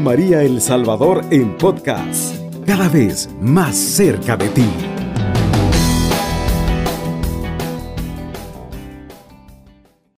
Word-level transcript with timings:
María 0.00 0.42
El 0.42 0.60
Salvador 0.60 1.24
en 1.30 1.56
podcast, 1.56 2.36
cada 2.66 2.88
vez 2.88 3.28
más 3.40 3.76
cerca 3.76 4.36
de 4.36 4.48
ti. 4.48 4.68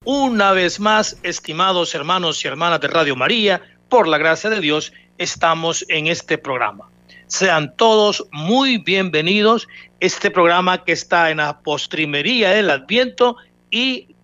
Una 0.04 0.52
vez 0.52 0.80
más, 0.80 1.18
estimados 1.24 1.94
hermanos 1.96 2.44
y 2.44 2.48
hermanas 2.48 2.82
de 2.82 2.88
Radio 2.88 3.16
María, 3.16 3.62
por 3.90 4.08
la 4.08 4.18
gracia 4.18 4.50
de 4.50 4.62
Dios, 4.62 4.94
estamos 5.18 5.86
en 5.90 6.08
este 6.08 6.38
programa. 6.38 6.90
Sean 7.28 7.76
todos 7.76 8.26
muy 8.32 8.78
bienvenidos. 8.78 9.68
Este 10.00 10.32
programa 10.32 10.84
que 10.84 10.94
está 10.94 11.30
en 11.30 11.38
la 11.38 11.60
postrimería 11.60 12.52
del 12.52 12.70
Adviento 12.70 13.38
y 13.70 14.16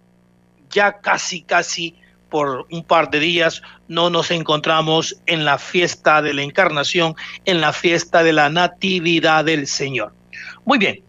ya 0.70 1.00
casi, 1.00 1.42
casi 1.42 1.96
por 2.29 2.65
un 2.71 2.83
par 2.83 3.11
de 3.11 3.20
días 3.20 3.61
no 3.93 4.10
nos 4.10 4.32
encontramos 4.32 5.15
en 5.28 5.46
la 5.46 5.57
fiesta 5.57 6.21
de 6.21 6.33
la 6.33 6.42
encarnación, 6.42 7.15
en 7.46 7.61
la 7.61 7.71
fiesta 7.71 8.24
de 8.24 8.33
la 8.33 8.50
natividad 8.50 9.46
del 9.46 9.68
Señor. 9.68 10.14
Muy 10.66 10.79
bien, 10.79 11.04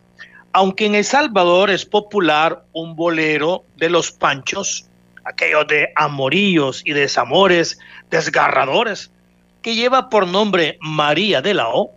aunque 0.53 0.87
en 0.87 0.95
El 0.95 1.05
Salvador 1.05 1.71
es 1.71 1.85
popular 1.85 2.65
un 2.73 2.95
bolero 2.95 3.65
de 3.77 3.91
los 3.91 4.13
panchos, 4.13 4.87
aquellos 5.25 5.67
de 5.67 5.89
amorillos 5.97 6.83
y 6.85 6.93
desamores 6.93 7.79
desgarradores, 8.11 9.11
que 9.63 9.75
lleva 9.75 10.11
por 10.11 10.29
nombre 10.29 10.77
María 10.81 11.41
de 11.41 11.55
la 11.55 11.69
O, 11.69 11.91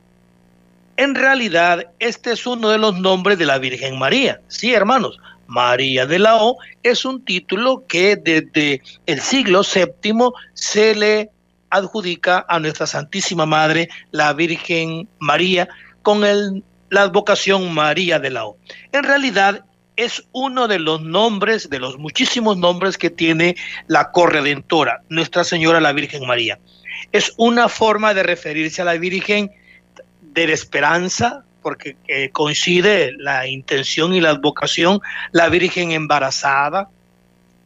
en 0.96 1.13
realidad 1.13 1.91
este 1.99 2.32
es 2.32 2.48
uno 2.48 2.70
de 2.70 2.77
los 2.77 2.98
nombres 2.98 3.38
de 3.38 3.46
la 3.46 3.60
Virgen 3.60 3.99
María. 3.99 4.41
Sí, 4.48 4.74
hermanos, 4.74 5.20
María 5.48 6.06
de 6.06 6.20
la 6.20 6.36
O 6.38 6.58
es 6.84 7.06
un 7.06 7.24
título 7.24 7.86
que 7.88 8.16
desde 8.16 8.82
el 9.05 9.22
siglo 9.22 9.62
VII 9.62 10.32
se 10.54 10.96
le 10.96 11.30
adjudica 11.70 12.46
a 12.48 12.60
nuestra 12.60 12.88
Santísima 12.88 13.46
Madre, 13.46 13.90
la 14.12 14.34
Virgen 14.34 15.08
María, 15.20 15.68
con 16.02 16.24
el, 16.24 16.63
la 16.90 17.02
advocación 17.04 17.74
María 17.74 18.20
de 18.20 18.30
la 18.30 18.46
O. 18.46 18.58
En 18.91 19.04
realidad 19.04 19.66
es 19.96 20.24
uno 20.32 20.68
de 20.68 20.80
los 20.80 21.02
nombres, 21.02 21.70
de 21.70 21.80
los 21.80 21.98
muchísimos 21.98 22.58
nombres 22.58 22.98
que 22.98 23.10
tiene 23.10 23.55
la 23.88 24.12
corredentora, 24.12 25.02
Nuestra 25.10 25.43
Señora 25.43 25.82
la 25.82 25.91
Virgen 25.91 26.26
María. 26.26 26.60
Es 27.12 27.34
una 27.38 27.68
forma 27.68 28.14
de 28.14 28.24
referirse 28.24 28.82
a 28.82 28.86
la 28.86 28.98
Virgen 28.98 29.52
de 30.21 30.48
la 30.48 30.54
esperanza, 30.54 31.43
porque 31.68 31.98
eh, 32.07 32.29
coincide 32.29 33.12
la 33.18 33.46
intención 33.46 34.13
y 34.13 34.21
la 34.21 34.29
advocación, 34.29 35.01
la 35.34 35.49
Virgen 35.49 35.91
embarazada, 35.91 36.87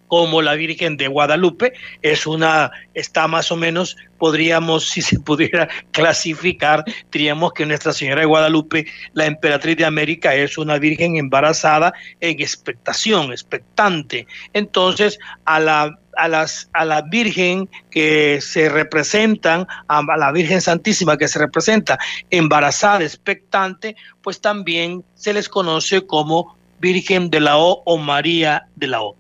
como 0.08 0.42
la 0.42 0.56
Virgen 0.56 0.98
de 0.98 1.08
Guadalupe, 1.08 1.74
es 2.02 2.26
una, 2.26 2.72
está 2.96 3.28
más 3.28 3.52
o 3.52 3.56
menos, 3.56 3.98
podríamos, 4.18 4.86
si 4.90 5.04
se 5.04 5.20
pudiera 5.20 5.70
clasificar, 5.92 6.84
diríamos 7.12 7.54
que 7.54 7.68
Nuestra 7.68 7.94
Señora 7.94 8.22
de 8.22 8.26
Guadalupe, 8.26 8.88
la 9.14 9.28
emperatriz 9.28 9.78
de 9.78 9.86
América, 9.86 10.34
es 10.34 10.58
una 10.58 10.80
Virgen 10.80 11.18
embarazada 11.18 11.94
en 12.22 12.40
expectación, 12.42 13.32
expectante. 13.32 14.26
Entonces, 14.54 15.20
a 15.46 15.60
la 15.60 16.01
a, 16.18 16.28
las, 16.28 16.70
a 16.74 16.86
la 16.86 17.02
Virgen 17.02 17.70
que 17.90 18.40
se 18.42 18.70
representan, 18.70 19.68
a 19.88 20.02
la 20.18 20.32
Virgen 20.32 20.62
Santísima 20.62 21.18
que 21.18 21.28
se 21.28 21.40
representa 21.40 21.98
embarazada, 22.30 23.04
expectante, 23.04 23.96
pues 24.22 24.42
también 24.42 25.04
se 25.16 25.34
les 25.34 25.50
conoce 25.50 26.06
como 26.06 26.56
Virgen 26.80 27.30
de 27.30 27.40
la 27.40 27.58
O 27.58 27.84
o 27.86 27.98
María 27.98 28.68
de 28.76 28.88
la 28.88 29.02
O. 29.02 29.16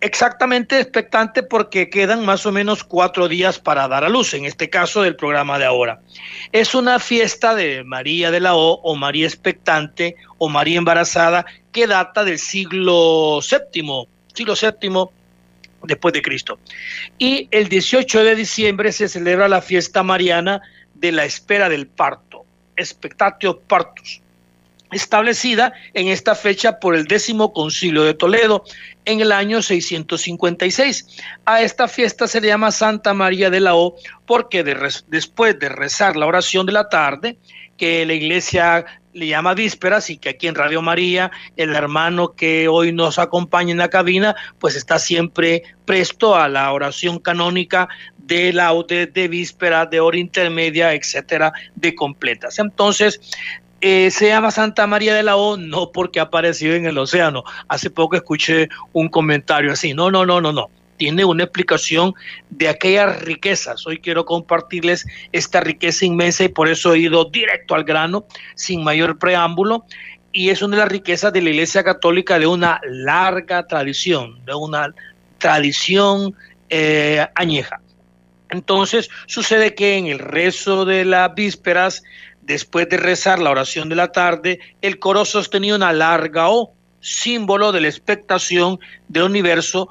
Exactamente 0.00 0.78
expectante 0.78 1.42
porque 1.42 1.90
quedan 1.90 2.24
más 2.24 2.46
o 2.46 2.52
menos 2.52 2.84
cuatro 2.84 3.26
días 3.26 3.58
para 3.58 3.88
dar 3.88 4.04
a 4.04 4.08
luz, 4.08 4.32
en 4.32 4.44
este 4.44 4.70
caso 4.70 5.02
del 5.02 5.16
programa 5.16 5.58
de 5.58 5.64
ahora. 5.64 6.00
Es 6.52 6.76
una 6.76 7.00
fiesta 7.00 7.56
de 7.56 7.82
María 7.82 8.30
de 8.30 8.38
la 8.38 8.54
O 8.54 8.80
o 8.82 8.94
María 8.94 9.26
expectante 9.26 10.14
o 10.38 10.48
María 10.48 10.78
embarazada 10.78 11.44
que 11.72 11.88
data 11.88 12.22
del 12.22 12.38
siglo 12.38 13.40
VII, 13.40 14.06
siglo 14.32 14.54
VII 14.54 15.17
después 15.88 16.12
de 16.12 16.22
Cristo. 16.22 16.60
Y 17.18 17.48
el 17.50 17.68
18 17.68 18.22
de 18.22 18.36
diciembre 18.36 18.92
se 18.92 19.08
celebra 19.08 19.48
la 19.48 19.60
fiesta 19.60 20.04
mariana 20.04 20.62
de 20.94 21.10
la 21.10 21.24
espera 21.24 21.68
del 21.68 21.88
parto, 21.88 22.44
Spectatio 22.80 23.58
Partus, 23.58 24.20
establecida 24.92 25.72
en 25.94 26.08
esta 26.08 26.34
fecha 26.34 26.78
por 26.78 26.94
el 26.94 27.06
décimo 27.06 27.52
concilio 27.52 28.04
de 28.04 28.14
Toledo 28.14 28.64
en 29.04 29.20
el 29.20 29.32
año 29.32 29.62
656. 29.62 31.06
A 31.44 31.62
esta 31.62 31.88
fiesta 31.88 32.28
se 32.28 32.40
le 32.40 32.48
llama 32.48 32.70
Santa 32.70 33.14
María 33.14 33.50
de 33.50 33.60
la 33.60 33.74
O 33.74 33.96
porque 34.26 34.62
después 35.08 35.58
de 35.58 35.68
rezar 35.68 36.16
la 36.16 36.26
oración 36.26 36.66
de 36.66 36.72
la 36.72 36.88
tarde, 36.88 37.38
que 37.76 38.04
la 38.04 38.14
iglesia 38.14 38.84
le 39.18 39.26
llama 39.26 39.54
vísperas 39.54 40.10
y 40.10 40.18
que 40.18 40.30
aquí 40.30 40.46
en 40.46 40.54
Radio 40.54 40.80
María 40.80 41.30
el 41.56 41.74
hermano 41.74 42.34
que 42.34 42.68
hoy 42.68 42.92
nos 42.92 43.18
acompaña 43.18 43.72
en 43.72 43.78
la 43.78 43.90
cabina 43.90 44.36
pues 44.58 44.76
está 44.76 44.98
siempre 44.98 45.62
presto 45.84 46.36
a 46.36 46.48
la 46.48 46.72
oración 46.72 47.18
canónica 47.18 47.88
de 48.16 48.52
la 48.52 48.72
de, 48.86 49.06
de 49.06 49.28
víspera, 49.28 49.86
de 49.86 50.00
hora 50.00 50.18
intermedia, 50.18 50.92
etcétera, 50.92 51.52
de 51.74 51.94
completas. 51.94 52.58
Entonces, 52.58 53.20
eh, 53.80 54.10
se 54.10 54.28
llama 54.28 54.50
Santa 54.50 54.86
María 54.86 55.14
de 55.14 55.22
la 55.22 55.36
O 55.36 55.56
no 55.56 55.92
porque 55.92 56.20
ha 56.20 56.24
aparecido 56.24 56.74
en 56.74 56.84
el 56.84 56.98
océano. 56.98 57.44
Hace 57.68 57.88
poco 57.88 58.16
escuché 58.16 58.68
un 58.92 59.08
comentario 59.08 59.72
así. 59.72 59.94
No, 59.94 60.10
no, 60.10 60.26
no, 60.26 60.40
no, 60.40 60.52
no 60.52 60.68
tiene 60.98 61.24
una 61.24 61.44
explicación 61.44 62.12
de 62.50 62.68
aquellas 62.68 63.22
riquezas. 63.22 63.86
Hoy 63.86 63.98
quiero 64.00 64.26
compartirles 64.26 65.06
esta 65.32 65.60
riqueza 65.60 66.04
inmensa 66.04 66.44
y 66.44 66.48
por 66.48 66.68
eso 66.68 66.92
he 66.92 66.98
ido 66.98 67.24
directo 67.24 67.74
al 67.74 67.84
grano, 67.84 68.26
sin 68.54 68.84
mayor 68.84 69.18
preámbulo. 69.18 69.86
Y 70.32 70.50
es 70.50 70.60
una 70.60 70.76
de 70.76 70.82
las 70.82 70.92
riquezas 70.92 71.32
de 71.32 71.40
la 71.40 71.50
Iglesia 71.50 71.82
Católica 71.82 72.38
de 72.38 72.46
una 72.46 72.80
larga 72.84 73.66
tradición, 73.66 74.44
de 74.44 74.54
una 74.54 74.94
tradición 75.38 76.34
eh, 76.68 77.26
añeja. 77.34 77.80
Entonces 78.50 79.08
sucede 79.26 79.74
que 79.74 79.96
en 79.96 80.06
el 80.06 80.18
rezo 80.18 80.84
de 80.84 81.04
las 81.04 81.34
vísperas, 81.34 82.02
después 82.42 82.88
de 82.88 82.96
rezar 82.96 83.38
la 83.38 83.50
oración 83.50 83.88
de 83.88 83.96
la 83.96 84.12
tarde, 84.12 84.58
el 84.82 84.98
coro 84.98 85.24
sostenía 85.24 85.74
una 85.74 85.92
larga 85.92 86.48
O, 86.50 86.74
símbolo 87.00 87.72
de 87.72 87.82
la 87.82 87.88
expectación 87.88 88.78
del 89.08 89.24
universo 89.24 89.88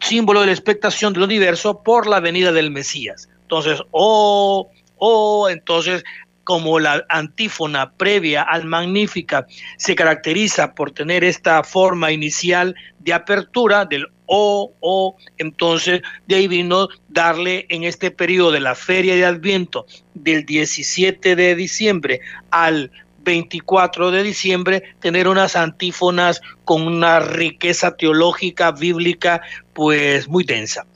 símbolo 0.00 0.40
de 0.40 0.46
la 0.46 0.52
expectación 0.52 1.12
del 1.12 1.24
universo 1.24 1.82
por 1.82 2.06
la 2.06 2.20
venida 2.20 2.52
del 2.52 2.70
Mesías. 2.70 3.28
Entonces, 3.42 3.80
oh, 3.92 4.70
oh, 4.96 5.48
entonces 5.48 6.04
como 6.48 6.80
la 6.80 7.04
antífona 7.10 7.92
previa 7.92 8.42
al 8.42 8.64
Magnífica 8.64 9.46
se 9.76 9.94
caracteriza 9.94 10.74
por 10.74 10.92
tener 10.92 11.22
esta 11.22 11.62
forma 11.62 12.10
inicial 12.10 12.74
de 13.00 13.12
apertura 13.12 13.84
del 13.84 14.06
o, 14.24 14.72
o, 14.80 15.16
entonces 15.36 16.00
de 16.26 16.36
ahí 16.36 16.48
vino 16.48 16.88
darle 17.08 17.66
en 17.68 17.84
este 17.84 18.10
periodo 18.10 18.52
de 18.52 18.60
la 18.60 18.74
feria 18.74 19.14
de 19.14 19.26
Adviento 19.26 19.84
del 20.14 20.46
17 20.46 21.36
de 21.36 21.54
diciembre 21.54 22.20
al 22.50 22.90
24 23.28 24.10
de 24.10 24.22
diciembre 24.22 24.82
tener 25.00 25.28
unas 25.28 25.54
antífonas 25.54 26.40
con 26.64 26.86
una 26.86 27.20
riqueza 27.20 27.94
teológica, 27.94 28.70
bíblica, 28.72 29.42
pues 29.74 30.26
muy 30.28 30.44
densa. 30.44 30.86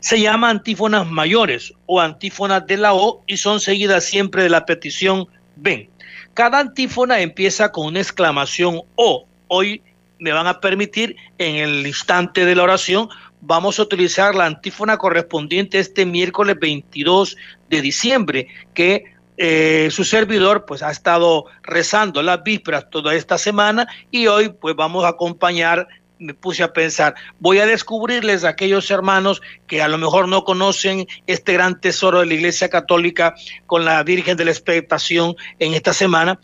Se 0.00 0.20
llama 0.20 0.50
antífonas 0.50 1.10
mayores 1.10 1.72
o 1.86 1.98
antífonas 1.98 2.66
de 2.66 2.76
la 2.76 2.92
O 2.92 3.24
y 3.26 3.38
son 3.38 3.58
seguidas 3.58 4.04
siempre 4.04 4.42
de 4.42 4.50
la 4.50 4.66
petición 4.66 5.28
ven. 5.56 5.88
Cada 6.34 6.58
antífona 6.58 7.20
empieza 7.20 7.72
con 7.72 7.86
una 7.86 8.00
exclamación 8.00 8.82
O. 8.96 9.26
Hoy 9.48 9.82
me 10.18 10.32
van 10.32 10.46
a 10.46 10.60
permitir 10.60 11.16
en 11.38 11.56
el 11.56 11.86
instante 11.86 12.44
de 12.44 12.54
la 12.54 12.64
oración 12.64 13.08
vamos 13.40 13.78
a 13.78 13.82
utilizar 13.84 14.34
la 14.34 14.44
antífona 14.44 14.98
correspondiente 14.98 15.78
este 15.78 16.04
miércoles 16.04 16.56
22 16.60 17.34
de 17.70 17.80
diciembre, 17.80 18.48
que 18.74 19.19
eh, 19.42 19.88
su 19.90 20.04
servidor 20.04 20.66
pues 20.66 20.82
ha 20.82 20.90
estado 20.90 21.46
rezando 21.62 22.22
las 22.22 22.42
vísperas 22.42 22.90
toda 22.90 23.14
esta 23.14 23.38
semana 23.38 23.88
y 24.10 24.26
hoy 24.26 24.50
pues 24.50 24.76
vamos 24.76 25.02
a 25.06 25.08
acompañar 25.08 25.88
me 26.18 26.34
puse 26.34 26.62
a 26.62 26.74
pensar, 26.74 27.14
voy 27.38 27.58
a 27.58 27.64
descubrirles 27.64 28.44
a 28.44 28.50
aquellos 28.50 28.90
hermanos 28.90 29.40
que 29.66 29.80
a 29.80 29.88
lo 29.88 29.96
mejor 29.96 30.28
no 30.28 30.44
conocen 30.44 31.06
este 31.26 31.54
gran 31.54 31.80
tesoro 31.80 32.20
de 32.20 32.26
la 32.26 32.34
Iglesia 32.34 32.68
Católica 32.68 33.34
con 33.64 33.86
la 33.86 34.02
Virgen 34.02 34.36
de 34.36 34.44
la 34.44 34.50
Expectación 34.50 35.34
en 35.58 35.72
esta 35.72 35.94
semana. 35.94 36.38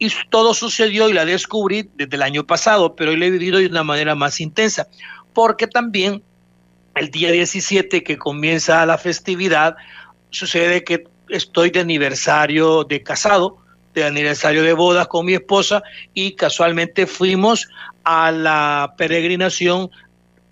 Y 0.00 0.12
todo 0.30 0.52
sucedió 0.52 1.08
y 1.08 1.12
la 1.12 1.24
descubrí 1.24 1.88
desde 1.94 2.16
el 2.16 2.22
año 2.22 2.44
pasado, 2.44 2.96
pero 2.96 3.12
hoy 3.12 3.18
la 3.18 3.26
he 3.26 3.30
vivido 3.30 3.60
de 3.60 3.66
una 3.66 3.84
manera 3.84 4.16
más 4.16 4.40
intensa, 4.40 4.88
porque 5.32 5.68
también 5.68 6.24
el 6.96 7.12
día 7.12 7.30
17 7.30 8.02
que 8.02 8.18
comienza 8.18 8.84
la 8.86 8.98
festividad, 8.98 9.76
sucede 10.30 10.82
que 10.82 11.04
estoy 11.30 11.70
de 11.70 11.80
aniversario 11.80 12.84
de 12.84 13.02
casado, 13.02 13.58
de 13.94 14.04
aniversario 14.04 14.62
de 14.62 14.72
bodas 14.72 15.08
con 15.08 15.26
mi 15.26 15.34
esposa 15.34 15.82
y 16.14 16.32
casualmente 16.32 17.06
fuimos 17.06 17.68
a 18.04 18.30
la 18.30 18.94
peregrinación 18.96 19.90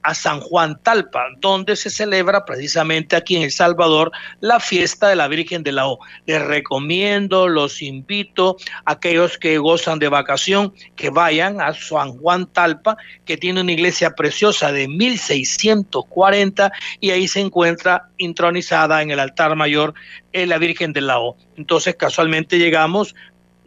a 0.03 0.15
San 0.15 0.41
Juan 0.41 0.81
Talpa, 0.83 1.27
donde 1.39 1.77
se 1.77 1.91
celebra 1.91 2.45
precisamente 2.45 3.17
aquí 3.17 3.37
en 3.37 3.43
El 3.43 3.53
Salvador 3.53 4.13
la 4.41 4.61
fiesta 4.61 5.09
de 5.09 5.17
la 5.17 5.29
Virgen 5.29 5.63
de 5.63 5.73
la 5.73 5.89
O. 5.89 5.99
Les 6.27 6.41
recomiendo, 6.43 7.49
los 7.49 7.83
invito 7.83 8.57
a 8.85 8.93
aquellos 8.93 9.39
que 9.39 9.59
gozan 9.59 9.99
de 9.99 10.09
vacación 10.09 10.73
que 10.97 11.11
vayan 11.11 11.61
a 11.61 11.75
San 11.75 12.13
Juan 12.19 12.47
Talpa, 12.47 12.97
que 13.25 13.37
tiene 13.37 13.61
una 13.61 13.73
iglesia 13.73 14.15
preciosa 14.15 14.73
de 14.73 14.89
1640 14.89 16.73
y 17.01 17.11
ahí 17.11 17.29
se 17.29 17.41
encuentra 17.41 18.09
intronizada 18.19 19.03
en 19.03 19.11
el 19.11 19.21
altar 19.21 19.57
mayor 19.57 19.95
la 20.47 20.59
Virgen 20.59 20.93
de 20.93 21.01
la 21.01 21.19
O. 21.19 21.37
Entonces 21.57 21.97
casualmente 21.97 22.59
llegamos 22.59 23.15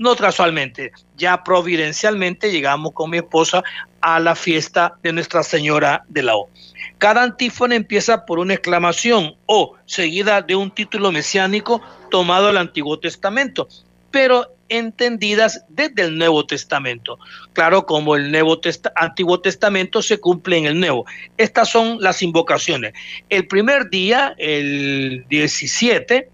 no 0.02 0.16
casualmente, 0.16 0.92
ya 1.16 1.44
providencialmente 1.44 2.52
llegamos 2.52 2.92
con 2.94 3.12
mi 3.12 3.18
esposa 3.18 3.64
a 4.02 4.20
la 4.20 4.34
fiesta 4.34 4.96
de 5.04 5.14
Nuestra 5.14 5.44
Señora 5.44 6.04
de 6.10 6.24
la 6.24 6.36
O. 6.36 6.50
Cada 6.98 7.22
antífona 7.22 7.76
empieza 7.76 8.26
por 8.26 8.40
una 8.40 8.56
exclamación 8.56 9.36
o 9.46 9.76
seguida 9.86 10.42
de 10.42 10.56
un 10.56 10.72
título 10.72 11.12
mesiánico 11.12 11.84
tomado 12.10 12.48
del 12.48 12.58
Antiguo 12.58 13.00
Testamento, 13.00 13.68
pero 14.10 14.56
entendidas 14.70 15.66
desde 15.70 16.02
el 16.02 16.18
Nuevo 16.18 16.48
Testamento. 16.48 17.20
Claro, 17.54 17.86
como 17.86 18.16
el 18.16 18.32
Nuevo 18.32 18.60
Antiguo 18.96 19.40
Testamento 19.40 20.02
se 20.02 20.20
cumple 20.20 20.58
en 20.58 20.66
el 20.66 20.80
Nuevo. 20.80 21.06
Estas 21.38 21.70
son 21.70 22.02
las 22.02 22.24
invocaciones. 22.24 22.94
El 23.30 23.48
primer 23.48 23.92
día, 23.92 24.34
el 24.40 25.26
17, 25.30 26.28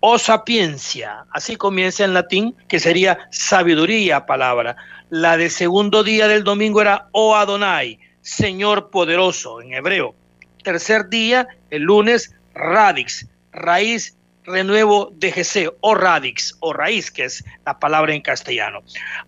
o 0.00 0.18
sapiencia, 0.18 1.24
así 1.32 1.56
comienza 1.56 2.04
en 2.04 2.14
latín, 2.14 2.56
que 2.68 2.80
sería 2.80 3.28
sabiduría 3.30 4.26
palabra. 4.26 4.76
La 5.10 5.36
de 5.36 5.50
segundo 5.50 6.02
día 6.02 6.26
del 6.28 6.44
domingo 6.44 6.80
era 6.80 7.08
O 7.12 7.36
Adonai, 7.36 7.98
Señor 8.22 8.90
poderoso 8.90 9.60
en 9.60 9.74
hebreo. 9.74 10.14
Tercer 10.62 11.08
día, 11.08 11.48
el 11.70 11.82
lunes, 11.82 12.34
radix, 12.54 13.26
raíz, 13.52 14.16
renuevo 14.44 15.10
de 15.14 15.32
Jesé, 15.32 15.70
o 15.80 15.94
radix, 15.94 16.56
o 16.60 16.72
raíz, 16.72 17.10
que 17.10 17.24
es 17.24 17.44
la 17.64 17.78
palabra 17.78 18.14
en 18.14 18.22
castellano. 18.22 18.80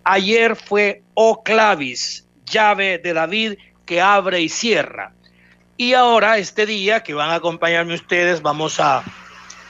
Ayer 0.03 0.55
fue 0.55 1.03
O 1.13 1.43
clavis, 1.43 2.27
llave 2.45 2.97
de 2.97 3.13
David 3.13 3.53
que 3.85 4.01
abre 4.01 4.41
y 4.41 4.49
cierra. 4.49 5.13
Y 5.75 5.93
ahora, 5.93 6.37
este 6.37 6.65
día 6.65 7.01
que 7.01 7.13
van 7.13 7.29
a 7.29 7.35
acompañarme 7.35 7.95
ustedes, 7.95 8.41
vamos 8.41 8.79
a 8.79 9.03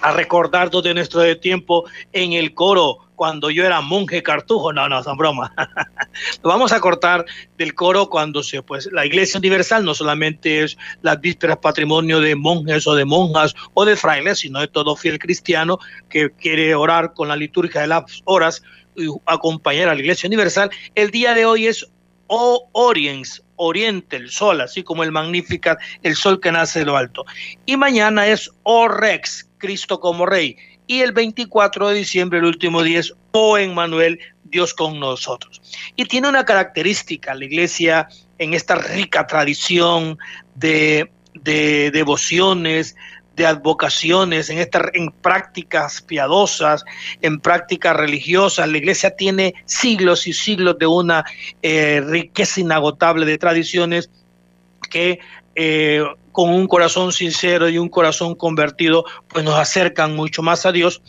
a 0.03 0.11
recordar 0.11 0.69
de 0.69 0.93
nuestro 0.93 1.37
tiempo 1.37 1.85
en 2.11 2.33
el 2.33 2.53
coro 2.53 2.99
cuando 3.15 3.49
yo 3.49 3.65
era 3.65 3.79
monje 3.79 4.21
cartujo. 4.21 4.73
No, 4.73 4.89
no, 4.89 5.01
son 5.01 5.17
bromas. 5.17 5.49
Lo 6.43 6.49
vamos 6.49 6.73
a 6.73 6.81
cortar 6.81 7.25
del 7.57 7.73
coro 7.73 8.09
cuando 8.09 8.43
se, 8.43 8.61
pues, 8.61 8.89
la 8.91 9.05
Iglesia 9.05 9.37
Universal 9.37 9.85
no 9.85 9.93
solamente 9.93 10.63
es 10.63 10.77
las 11.01 11.21
vísperas 11.21 11.57
patrimonio 11.57 12.19
de 12.19 12.35
monjes 12.35 12.85
o 12.85 12.95
de 12.95 13.05
monjas 13.05 13.55
o 13.73 13.85
de 13.85 13.95
frailes, 13.95 14.39
sino 14.39 14.59
de 14.59 14.67
todo 14.67 14.97
fiel 14.97 15.19
cristiano 15.19 15.79
que 16.09 16.31
quiere 16.31 16.75
orar 16.75 17.13
con 17.13 17.29
la 17.29 17.37
liturgia 17.37 17.81
de 17.81 17.87
las 17.87 18.21
horas 18.25 18.61
y 18.97 19.07
acompañar 19.25 19.87
a 19.87 19.93
la 19.93 20.01
Iglesia 20.01 20.27
Universal. 20.27 20.69
El 20.95 21.11
día 21.11 21.33
de 21.33 21.45
hoy 21.45 21.67
es 21.67 21.87
O 22.27 22.69
Oriens, 22.73 23.41
Oriente, 23.55 24.17
el 24.17 24.29
sol, 24.29 24.59
así 24.59 24.83
como 24.83 25.03
el 25.03 25.13
Magnificat, 25.13 25.79
el 26.01 26.15
sol 26.15 26.41
que 26.41 26.51
nace 26.51 26.79
de 26.79 26.85
lo 26.85 26.97
alto. 26.97 27.23
Y 27.65 27.77
mañana 27.77 28.27
es 28.27 28.51
O 28.63 28.89
Rex, 28.89 29.47
Cristo 29.63 30.01
como 30.01 30.25
Rey. 30.25 30.57
Y 30.87 30.99
el 30.99 31.13
24 31.13 31.87
de 31.87 31.95
diciembre, 31.95 32.39
el 32.39 32.45
último 32.45 32.83
día, 32.83 32.99
es 32.99 33.13
O 33.31 33.57
Emmanuel, 33.57 34.19
Dios 34.43 34.73
con 34.73 34.99
nosotros. 34.99 35.61
Y 35.95 36.03
tiene 36.03 36.27
una 36.27 36.43
característica, 36.43 37.33
la 37.33 37.45
iglesia 37.45 38.09
en 38.39 38.53
esta 38.53 38.75
rica 38.75 39.25
tradición 39.25 40.17
de, 40.55 41.09
de 41.33 41.91
devociones, 41.91 42.97
de 43.37 43.45
advocaciones, 43.45 44.49
en, 44.49 44.57
estas 44.57 44.83
en 44.93 45.11
prácticas 45.11 46.01
piadosas, 46.01 46.83
en 47.21 47.39
prácticas 47.39 47.95
religiosas. 47.95 48.67
La 48.67 48.77
iglesia 48.77 49.15
tiene 49.15 49.53
siglos 49.63 50.27
y 50.27 50.33
siglos 50.33 50.77
de 50.77 50.87
una 50.87 51.23
eh, 51.61 52.03
riqueza 52.05 52.59
inagotable 52.59 53.25
de 53.25 53.37
tradiciones 53.37 54.09
que 54.89 55.19
eh, 55.55 56.03
con 56.31 56.49
un 56.49 56.67
corazón 56.67 57.11
sincero 57.11 57.69
y 57.69 57.77
un 57.77 57.89
corazón 57.89 58.35
convertido, 58.35 59.05
pues 59.27 59.45
nos 59.45 59.55
acercan 59.55 60.15
mucho 60.15 60.41
más 60.41 60.65
a 60.65 60.71
Dios. 60.71 61.01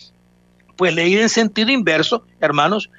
Pues 0.77 0.95
leído 0.95 1.23
en 1.23 1.29
sentido 1.29 1.71
inverso, 1.71 2.27
hermanos, 2.41 2.91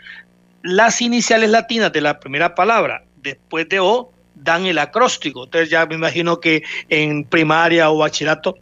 las 0.64 1.02
iniciales 1.02 1.50
latinas 1.50 1.92
de 1.92 2.02
la 2.02 2.20
primera 2.20 2.56
palabra, 2.56 3.04
después 3.22 3.70
de 3.70 3.80
O, 3.80 4.12
dan 4.34 4.66
el 4.66 4.80
acróstico. 4.80 5.44
Entonces 5.46 5.70
ya 5.70 5.86
me 5.86 5.96
imagino 5.96 6.40
que 6.40 6.64
en 6.90 7.24
primaria 7.24 7.90
o 7.92 7.98
bachillerato 7.98 8.56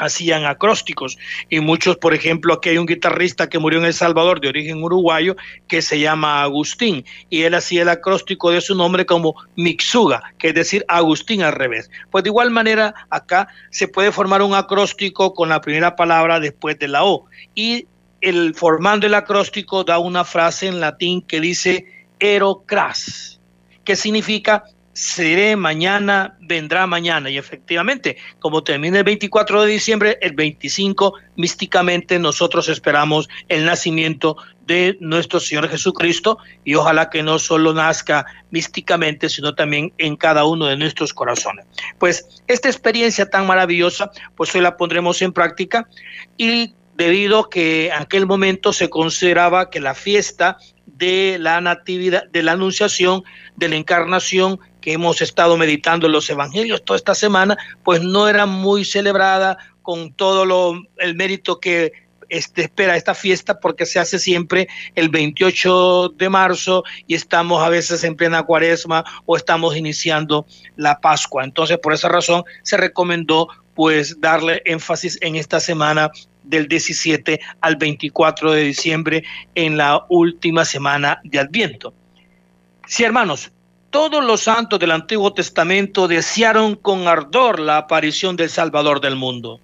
hacían 0.00 0.46
acrósticos 0.46 1.18
y 1.48 1.60
muchos, 1.60 1.96
por 1.96 2.14
ejemplo, 2.14 2.54
aquí 2.54 2.70
hay 2.70 2.78
un 2.78 2.86
guitarrista 2.86 3.48
que 3.48 3.58
murió 3.58 3.78
en 3.78 3.84
El 3.84 3.94
Salvador 3.94 4.40
de 4.40 4.48
origen 4.48 4.82
uruguayo 4.82 5.36
que 5.68 5.82
se 5.82 6.00
llama 6.00 6.42
Agustín 6.42 7.04
y 7.28 7.42
él 7.42 7.54
hacía 7.54 7.82
el 7.82 7.88
acróstico 7.88 8.50
de 8.50 8.60
su 8.60 8.74
nombre 8.74 9.06
como 9.06 9.34
Mixuga, 9.56 10.22
que 10.38 10.48
es 10.48 10.54
decir, 10.54 10.84
Agustín 10.88 11.42
al 11.42 11.52
revés. 11.52 11.90
Pues 12.10 12.24
de 12.24 12.30
igual 12.30 12.50
manera 12.50 12.94
acá 13.10 13.48
se 13.70 13.86
puede 13.86 14.10
formar 14.10 14.42
un 14.42 14.54
acróstico 14.54 15.34
con 15.34 15.50
la 15.50 15.60
primera 15.60 15.94
palabra 15.94 16.40
después 16.40 16.78
de 16.78 16.88
la 16.88 17.04
O 17.04 17.26
y 17.54 17.86
el 18.20 18.54
formando 18.54 19.06
el 19.06 19.14
acróstico 19.14 19.84
da 19.84 19.98
una 19.98 20.24
frase 20.24 20.66
en 20.66 20.80
latín 20.80 21.22
que 21.22 21.40
dice 21.40 21.86
erocras, 22.18 23.40
que 23.84 23.96
significa 23.96 24.64
seré 24.92 25.56
mañana, 25.56 26.36
vendrá 26.40 26.86
mañana. 26.86 27.30
Y 27.30 27.38
efectivamente, 27.38 28.16
como 28.38 28.62
termina 28.62 28.98
el 28.98 29.04
24 29.04 29.62
de 29.62 29.72
diciembre, 29.72 30.18
el 30.20 30.32
25, 30.32 31.14
místicamente 31.36 32.18
nosotros 32.18 32.68
esperamos 32.68 33.28
el 33.48 33.64
nacimiento 33.64 34.36
de 34.66 34.96
nuestro 35.00 35.40
Señor 35.40 35.68
Jesucristo 35.68 36.38
y 36.64 36.74
ojalá 36.74 37.10
que 37.10 37.22
no 37.22 37.38
solo 37.38 37.72
nazca 37.72 38.24
místicamente, 38.50 39.28
sino 39.28 39.54
también 39.54 39.92
en 39.98 40.16
cada 40.16 40.44
uno 40.44 40.66
de 40.66 40.76
nuestros 40.76 41.12
corazones. 41.12 41.66
Pues 41.98 42.42
esta 42.46 42.68
experiencia 42.68 43.28
tan 43.28 43.46
maravillosa, 43.46 44.10
pues 44.36 44.54
hoy 44.54 44.60
la 44.60 44.76
pondremos 44.76 45.22
en 45.22 45.32
práctica 45.32 45.88
y 46.36 46.74
debido 46.94 47.40
a 47.40 47.50
que 47.50 47.86
en 47.86 47.94
aquel 47.94 48.26
momento 48.26 48.72
se 48.72 48.90
consideraba 48.90 49.70
que 49.70 49.80
la 49.80 49.94
fiesta 49.94 50.58
de 50.86 51.38
la 51.40 51.60
natividad, 51.60 52.28
de 52.30 52.42
la 52.42 52.52
anunciación, 52.52 53.22
de 53.56 53.70
la 53.70 53.76
encarnación 53.76 54.60
que 54.80 54.92
hemos 54.92 55.22
estado 55.22 55.56
meditando 55.56 56.08
los 56.08 56.28
evangelios 56.30 56.84
toda 56.84 56.96
esta 56.96 57.14
semana, 57.14 57.56
pues 57.84 58.02
no 58.02 58.28
era 58.28 58.46
muy 58.46 58.84
celebrada 58.84 59.58
con 59.82 60.12
todo 60.12 60.44
lo, 60.44 60.82
el 60.98 61.14
mérito 61.14 61.60
que 61.60 61.92
este, 62.30 62.62
espera 62.62 62.96
esta 62.96 63.14
fiesta 63.14 63.58
porque 63.58 63.84
se 63.84 63.98
hace 63.98 64.18
siempre 64.18 64.68
el 64.94 65.08
28 65.08 66.10
de 66.10 66.28
marzo 66.28 66.84
y 67.06 67.14
estamos 67.14 67.62
a 67.62 67.68
veces 67.68 68.04
en 68.04 68.14
plena 68.14 68.44
cuaresma 68.44 69.04
o 69.26 69.36
estamos 69.36 69.76
iniciando 69.76 70.46
la 70.76 71.00
Pascua. 71.00 71.44
Entonces, 71.44 71.78
por 71.78 71.92
esa 71.92 72.08
razón 72.08 72.44
se 72.62 72.76
recomendó 72.76 73.48
pues 73.74 74.20
darle 74.20 74.62
énfasis 74.64 75.18
en 75.22 75.36
esta 75.36 75.58
semana 75.58 76.10
del 76.44 76.68
17 76.68 77.40
al 77.60 77.76
24 77.76 78.52
de 78.52 78.62
diciembre 78.62 79.24
en 79.54 79.76
la 79.76 80.04
última 80.08 80.64
semana 80.64 81.20
de 81.24 81.38
Adviento. 81.38 81.92
Sí, 82.86 83.04
hermanos, 83.04 83.52
todos 83.90 84.24
los 84.24 84.42
santos 84.42 84.78
del 84.78 84.92
Antiguo 84.92 85.32
Testamento 85.32 86.06
desearon 86.06 86.76
con 86.76 87.08
ardor 87.08 87.58
la 87.58 87.76
aparición 87.76 88.36
del 88.36 88.48
Salvador 88.48 89.00
del 89.00 89.16
mundo. 89.16 89.60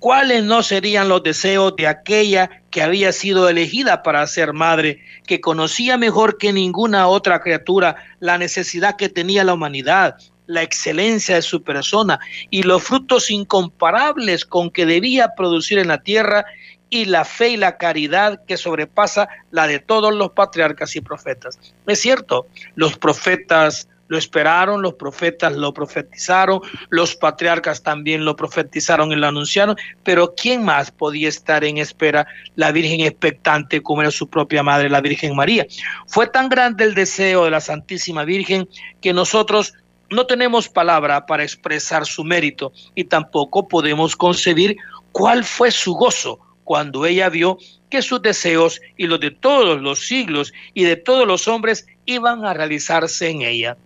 ¿Cuáles 0.00 0.44
no 0.44 0.62
serían 0.62 1.08
los 1.08 1.22
deseos 1.22 1.74
de 1.76 1.86
aquella 1.86 2.62
que 2.70 2.82
había 2.82 3.10
sido 3.10 3.48
elegida 3.48 4.02
para 4.02 4.26
ser 4.26 4.52
madre, 4.52 5.00
que 5.26 5.40
conocía 5.40 5.96
mejor 5.96 6.36
que 6.36 6.52
ninguna 6.52 7.08
otra 7.08 7.40
criatura 7.40 7.96
la 8.20 8.36
necesidad 8.36 8.96
que 8.96 9.08
tenía 9.08 9.44
la 9.44 9.54
humanidad 9.54 10.16
la 10.46 10.62
excelencia 10.62 11.36
de 11.36 11.42
su 11.42 11.62
persona 11.62 12.20
y 12.50 12.62
los 12.62 12.82
frutos 12.82 13.30
incomparables 13.30 14.44
con 14.44 14.70
que 14.70 14.86
debía 14.86 15.34
producir 15.36 15.78
en 15.78 15.88
la 15.88 16.02
tierra 16.02 16.44
y 16.90 17.06
la 17.06 17.24
fe 17.24 17.50
y 17.50 17.56
la 17.56 17.76
caridad 17.76 18.44
que 18.46 18.56
sobrepasa 18.56 19.28
la 19.50 19.66
de 19.66 19.78
todos 19.78 20.14
los 20.14 20.30
patriarcas 20.30 20.94
y 20.96 21.00
profetas. 21.00 21.58
Es 21.86 22.00
cierto, 22.00 22.46
los 22.76 22.96
profetas 22.96 23.88
lo 24.08 24.18
esperaron, 24.18 24.82
los 24.82 24.94
profetas 24.94 25.54
lo 25.54 25.72
profetizaron, 25.72 26.60
los 26.90 27.16
patriarcas 27.16 27.82
también 27.82 28.24
lo 28.24 28.36
profetizaron 28.36 29.12
y 29.12 29.16
lo 29.16 29.26
anunciaron, 29.26 29.76
pero 30.02 30.34
¿quién 30.34 30.64
más 30.64 30.90
podía 30.90 31.28
estar 31.28 31.64
en 31.64 31.78
espera? 31.78 32.26
La 32.54 32.70
Virgen 32.70 33.00
expectante 33.00 33.82
como 33.82 34.02
era 34.02 34.10
su 34.10 34.28
propia 34.28 34.62
madre, 34.62 34.90
la 34.90 35.00
Virgen 35.00 35.34
María. 35.34 35.66
Fue 36.06 36.26
tan 36.26 36.48
grande 36.48 36.84
el 36.84 36.94
deseo 36.94 37.44
de 37.44 37.50
la 37.50 37.60
Santísima 37.60 38.24
Virgen 38.24 38.68
que 39.00 39.12
nosotros 39.12 39.72
no 40.10 40.26
tenemos 40.26 40.68
palabra 40.68 41.26
para 41.26 41.42
expresar 41.42 42.04
su 42.04 42.24
mérito 42.24 42.72
y 42.94 43.04
tampoco 43.04 43.66
podemos 43.66 44.14
concebir 44.14 44.76
cuál 45.12 45.44
fue 45.44 45.70
su 45.70 45.94
gozo 45.94 46.40
cuando 46.64 47.06
ella 47.06 47.28
vio 47.28 47.58
que 47.90 48.02
sus 48.02 48.20
deseos 48.22 48.80
y 48.96 49.06
los 49.06 49.20
de 49.20 49.30
todos 49.30 49.80
los 49.80 50.06
siglos 50.06 50.52
y 50.72 50.84
de 50.84 50.96
todos 50.96 51.26
los 51.26 51.46
hombres 51.46 51.86
iban 52.06 52.44
a 52.44 52.54
realizarse 52.54 53.28
en 53.28 53.42
ella. 53.42 53.76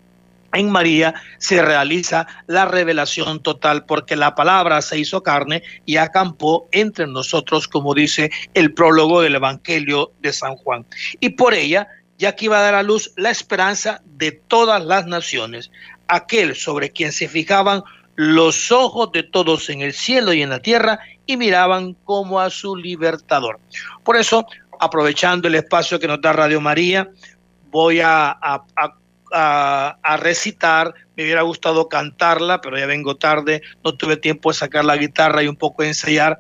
en 0.54 0.70
María 0.70 1.12
se 1.36 1.60
realiza 1.60 2.26
la 2.46 2.64
revelación 2.64 3.42
total 3.42 3.84
porque 3.84 4.16
la 4.16 4.34
palabra 4.34 4.80
se 4.80 4.98
hizo 4.98 5.22
carne 5.22 5.62
y 5.84 5.98
acampó 5.98 6.68
entre 6.72 7.06
nosotros, 7.06 7.68
como 7.68 7.92
dice 7.92 8.30
el 8.54 8.72
prólogo 8.72 9.20
del 9.20 9.34
Evangelio 9.34 10.12
de 10.22 10.32
San 10.32 10.56
Juan. 10.56 10.86
Y 11.20 11.30
por 11.30 11.52
ella, 11.52 11.88
ya 12.16 12.34
que 12.34 12.46
iba 12.46 12.58
a 12.58 12.62
dar 12.62 12.76
a 12.76 12.82
luz 12.82 13.12
la 13.16 13.28
esperanza 13.28 14.00
de 14.06 14.32
todas 14.32 14.82
las 14.82 15.06
naciones, 15.06 15.70
aquel 16.06 16.56
sobre 16.56 16.92
quien 16.92 17.12
se 17.12 17.28
fijaban 17.28 17.82
los 18.16 18.72
ojos 18.72 19.12
de 19.12 19.22
todos 19.22 19.68
en 19.70 19.82
el 19.82 19.92
cielo 19.92 20.32
y 20.32 20.42
en 20.42 20.50
la 20.50 20.60
tierra 20.60 20.98
y 21.28 21.36
miraban 21.36 21.92
como 22.04 22.40
a 22.40 22.48
su 22.48 22.74
libertador. 22.74 23.60
Por 24.02 24.16
eso, 24.16 24.46
aprovechando 24.80 25.46
el 25.46 25.56
espacio 25.56 26.00
que 26.00 26.08
nos 26.08 26.22
da 26.22 26.32
Radio 26.32 26.58
María, 26.58 27.10
voy 27.70 28.00
a, 28.00 28.30
a, 28.40 30.16
recitar, 30.16 30.94
me 31.16 31.24
hubiera 31.24 31.42
gustado 31.42 31.86
cantarla, 31.86 32.62
pero 32.62 32.78
ya 32.78 32.86
vengo 32.86 33.16
tarde, 33.16 33.60
no 33.84 33.94
tuve 33.94 34.16
tiempo 34.16 34.50
de 34.50 34.54
sacar 34.54 34.86
la 34.86 34.96
guitarra 34.96 35.42
y 35.42 35.48
un 35.48 35.56
poco 35.56 35.82
de 35.82 35.88
ensayar, 35.88 36.38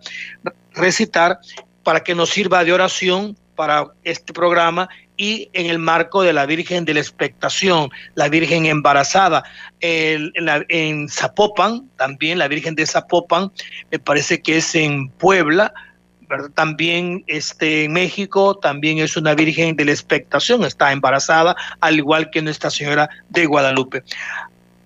recitar 0.72 1.38
para 1.82 2.00
que 2.00 2.14
nos 2.14 2.30
sirva 2.30 2.64
de 2.64 2.72
oración 2.72 3.36
para 3.56 3.88
este 4.04 4.32
programa 4.32 4.88
y 5.18 5.50
en 5.52 5.66
el 5.66 5.78
marco 5.78 6.22
de 6.22 6.32
la 6.32 6.46
Virgen 6.46 6.86
de 6.86 6.94
la 6.94 7.00
Expectación, 7.00 7.90
la 8.14 8.28
Virgen 8.28 8.64
embarazada. 8.64 9.44
en, 9.80 11.08
Zapopan, 11.10 11.90
también 11.96 12.38
la 12.38 12.48
Virgen 12.48 12.74
de 12.74 12.86
Zapopan, 12.86 13.52
me 13.90 13.98
parece 13.98 14.40
que 14.40 14.56
es 14.56 14.74
en 14.74 15.10
Puebla, 15.10 15.74
también 16.54 17.24
este, 17.26 17.84
en 17.84 17.92
México 17.92 18.56
también 18.56 18.98
es 18.98 19.16
una 19.16 19.34
virgen 19.34 19.76
de 19.76 19.86
la 19.86 19.92
expectación, 19.92 20.62
está 20.64 20.92
embarazada, 20.92 21.56
al 21.80 21.96
igual 21.96 22.30
que 22.30 22.42
Nuestra 22.42 22.70
Señora 22.70 23.08
de 23.30 23.46
Guadalupe. 23.46 24.02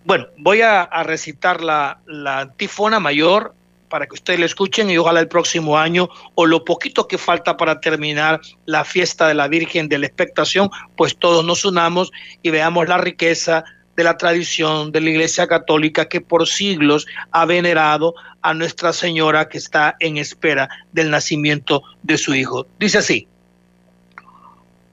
Bueno, 0.05 0.27
voy 0.39 0.63
a, 0.63 0.87
recitar 1.03 1.61
la, 1.61 2.01
la 2.07 2.41
antífona 2.41 3.01
mayor 3.01 3.55
para 3.93 4.07
que 4.07 4.15
ustedes 4.15 4.41
la 4.41 4.47
escuchen 4.47 4.89
y 4.89 4.97
ojalá 4.97 5.21
el 5.21 5.29
próximo 5.29 5.77
año 5.77 6.09
o 6.35 6.47
lo 6.47 6.65
poquito 6.65 7.07
que 7.07 7.19
falta 7.19 7.59
para 7.59 7.79
terminar 7.79 8.41
la 8.65 8.87
fiesta 8.87 9.29
de 9.29 9.35
la 9.35 9.49
Virgen 9.49 9.91
de 9.91 9.99
la 9.99 10.07
Expectación, 10.07 10.71
pues 10.97 11.15
todos 11.19 11.45
nos 11.45 11.67
unamos 11.67 12.11
y 12.41 12.49
veamos 12.49 12.89
la 12.89 12.97
riqueza 12.97 13.65
de 13.95 14.05
la 14.05 14.17
tradición 14.17 14.93
de 14.93 15.03
la 15.03 15.11
Iglesia 15.11 15.47
Católica 15.47 16.09
que 16.09 16.23
por 16.23 16.49
siglos 16.49 17.07
ha 17.33 17.45
venerado 17.45 18.15
a 18.41 18.55
Nuestra 18.55 18.95
Señora 18.95 19.51
que 19.51 19.59
está 19.59 19.95
en 20.01 20.17
espera 20.17 20.71
del 20.93 21.11
nacimiento 21.11 21.83
de 22.03 22.17
su 22.17 22.35
Hijo. 22.35 22.67
Dice 22.79 22.97
así, 22.97 23.29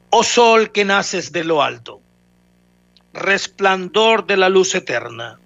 oh 0.10 0.24
sol 0.24 0.74
que 0.74 0.84
naces 0.84 1.32
de 1.32 1.46
lo 1.46 1.63
alto, 1.63 2.01
resplandor 3.13 4.27
de 4.27 4.36
la 4.36 4.50
luz 4.50 4.75
eterna, 4.75 5.39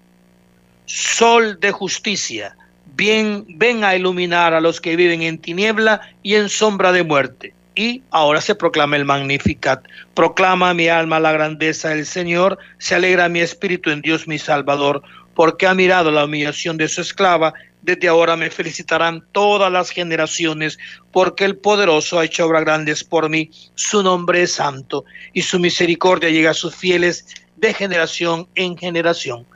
sol 0.86 1.60
de 1.60 1.70
justicia, 1.70 2.56
bien 2.96 3.44
ven 3.48 3.84
a 3.84 3.96
iluminar 3.96 4.54
a 4.54 4.60
los 4.60 4.80
que 4.80 4.96
viven 4.96 5.22
en 5.22 5.38
tiniebla 5.38 6.00
y 6.22 6.34
en 6.34 6.48
sombra 6.48 6.92
de 6.92 7.02
muerte 7.02 7.54
y 7.74 8.02
ahora 8.10 8.40
se 8.40 8.54
proclama 8.54 8.96
el 8.96 9.04
Magnificat. 9.04 9.84
Proclama 10.14 10.74
mi 10.74 10.88
alma 10.88 11.20
la 11.20 11.32
grandeza 11.32 11.90
del 11.90 12.06
Señor, 12.06 12.58
se 12.78 12.94
alegra 12.94 13.28
mi 13.28 13.40
espíritu 13.40 13.90
en 13.90 14.00
Dios 14.00 14.28
mi 14.28 14.38
Salvador, 14.38 15.02
porque 15.34 15.66
ha 15.66 15.74
mirado 15.74 16.10
la 16.10 16.24
humillación 16.24 16.76
de 16.76 16.88
su 16.88 17.00
esclava. 17.00 17.52
Desde 17.82 18.08
ahora 18.08 18.36
me 18.36 18.50
felicitarán 18.50 19.24
todas 19.32 19.70
las 19.70 19.90
generaciones, 19.90 20.78
porque 21.12 21.44
el 21.44 21.56
poderoso 21.56 22.18
ha 22.18 22.24
hecho 22.24 22.46
obras 22.46 22.64
grandes 22.64 23.04
por 23.04 23.28
mí. 23.28 23.50
Su 23.74 24.02
nombre 24.02 24.42
es 24.42 24.52
santo, 24.52 25.04
y 25.32 25.42
su 25.42 25.58
misericordia 25.58 26.30
llega 26.30 26.50
a 26.50 26.54
sus 26.54 26.74
fieles 26.74 27.26
de 27.56 27.74
generación 27.74 28.48
en 28.54 28.76
generación. 28.76 29.46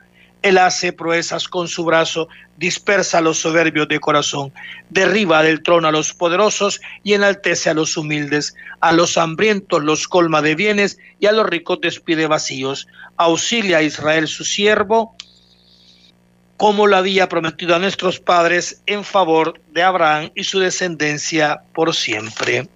Él 0.41 0.57
hace 0.57 0.93
proezas 0.93 1.47
con 1.47 1.67
su 1.67 1.83
brazo, 1.83 2.29
dispersa 2.57 3.17
a 3.17 3.21
los 3.21 3.39
soberbios 3.39 3.89
de 3.89 3.99
corazón, 3.99 4.53
derriba 4.89 5.43
del 5.43 5.61
trono 5.63 5.89
a 5.89 5.91
los 5.91 6.13
poderosos 6.13 6.79
y 7.03 7.13
enaltece 7.13 7.69
a 7.69 7.73
los 7.73 7.97
humildes, 7.97 8.55
a 8.79 8.93
los 8.93 9.17
hambrientos 9.17 9.83
los 9.83 10.07
colma 10.07 10.41
de 10.41 10.55
bienes 10.55 10.97
y 11.19 11.25
a 11.25 11.33
los 11.33 11.45
ricos 11.45 11.79
despide 11.81 12.27
vacíos. 12.27 12.87
Auxilia 13.17 13.79
a 13.79 13.81
Israel 13.81 14.29
su 14.29 14.45
siervo, 14.45 15.15
como 16.55 16.87
lo 16.87 16.95
había 16.95 17.27
prometido 17.27 17.75
a 17.75 17.79
nuestros 17.79 18.19
padres 18.19 18.81
en 18.85 19.03
favor 19.03 19.59
de 19.71 19.83
Abraham 19.83 20.31
y 20.35 20.45
su 20.45 20.59
descendencia 20.59 21.61
por 21.73 21.93
siempre. 21.93 22.69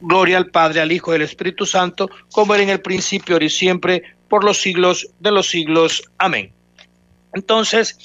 Gloria 0.00 0.38
al 0.38 0.46
Padre, 0.46 0.80
al 0.80 0.92
Hijo 0.92 1.12
y 1.12 1.16
al 1.16 1.22
Espíritu 1.22 1.66
Santo, 1.66 2.10
como 2.32 2.54
era 2.54 2.62
en 2.62 2.70
el 2.70 2.80
principio, 2.80 3.34
ahora 3.34 3.44
y 3.44 3.50
siempre, 3.50 4.02
por 4.30 4.44
los 4.44 4.62
siglos 4.62 5.10
de 5.18 5.32
los 5.32 5.48
siglos. 5.48 6.02
Amén. 6.16 6.52
Entonces, 7.34 7.98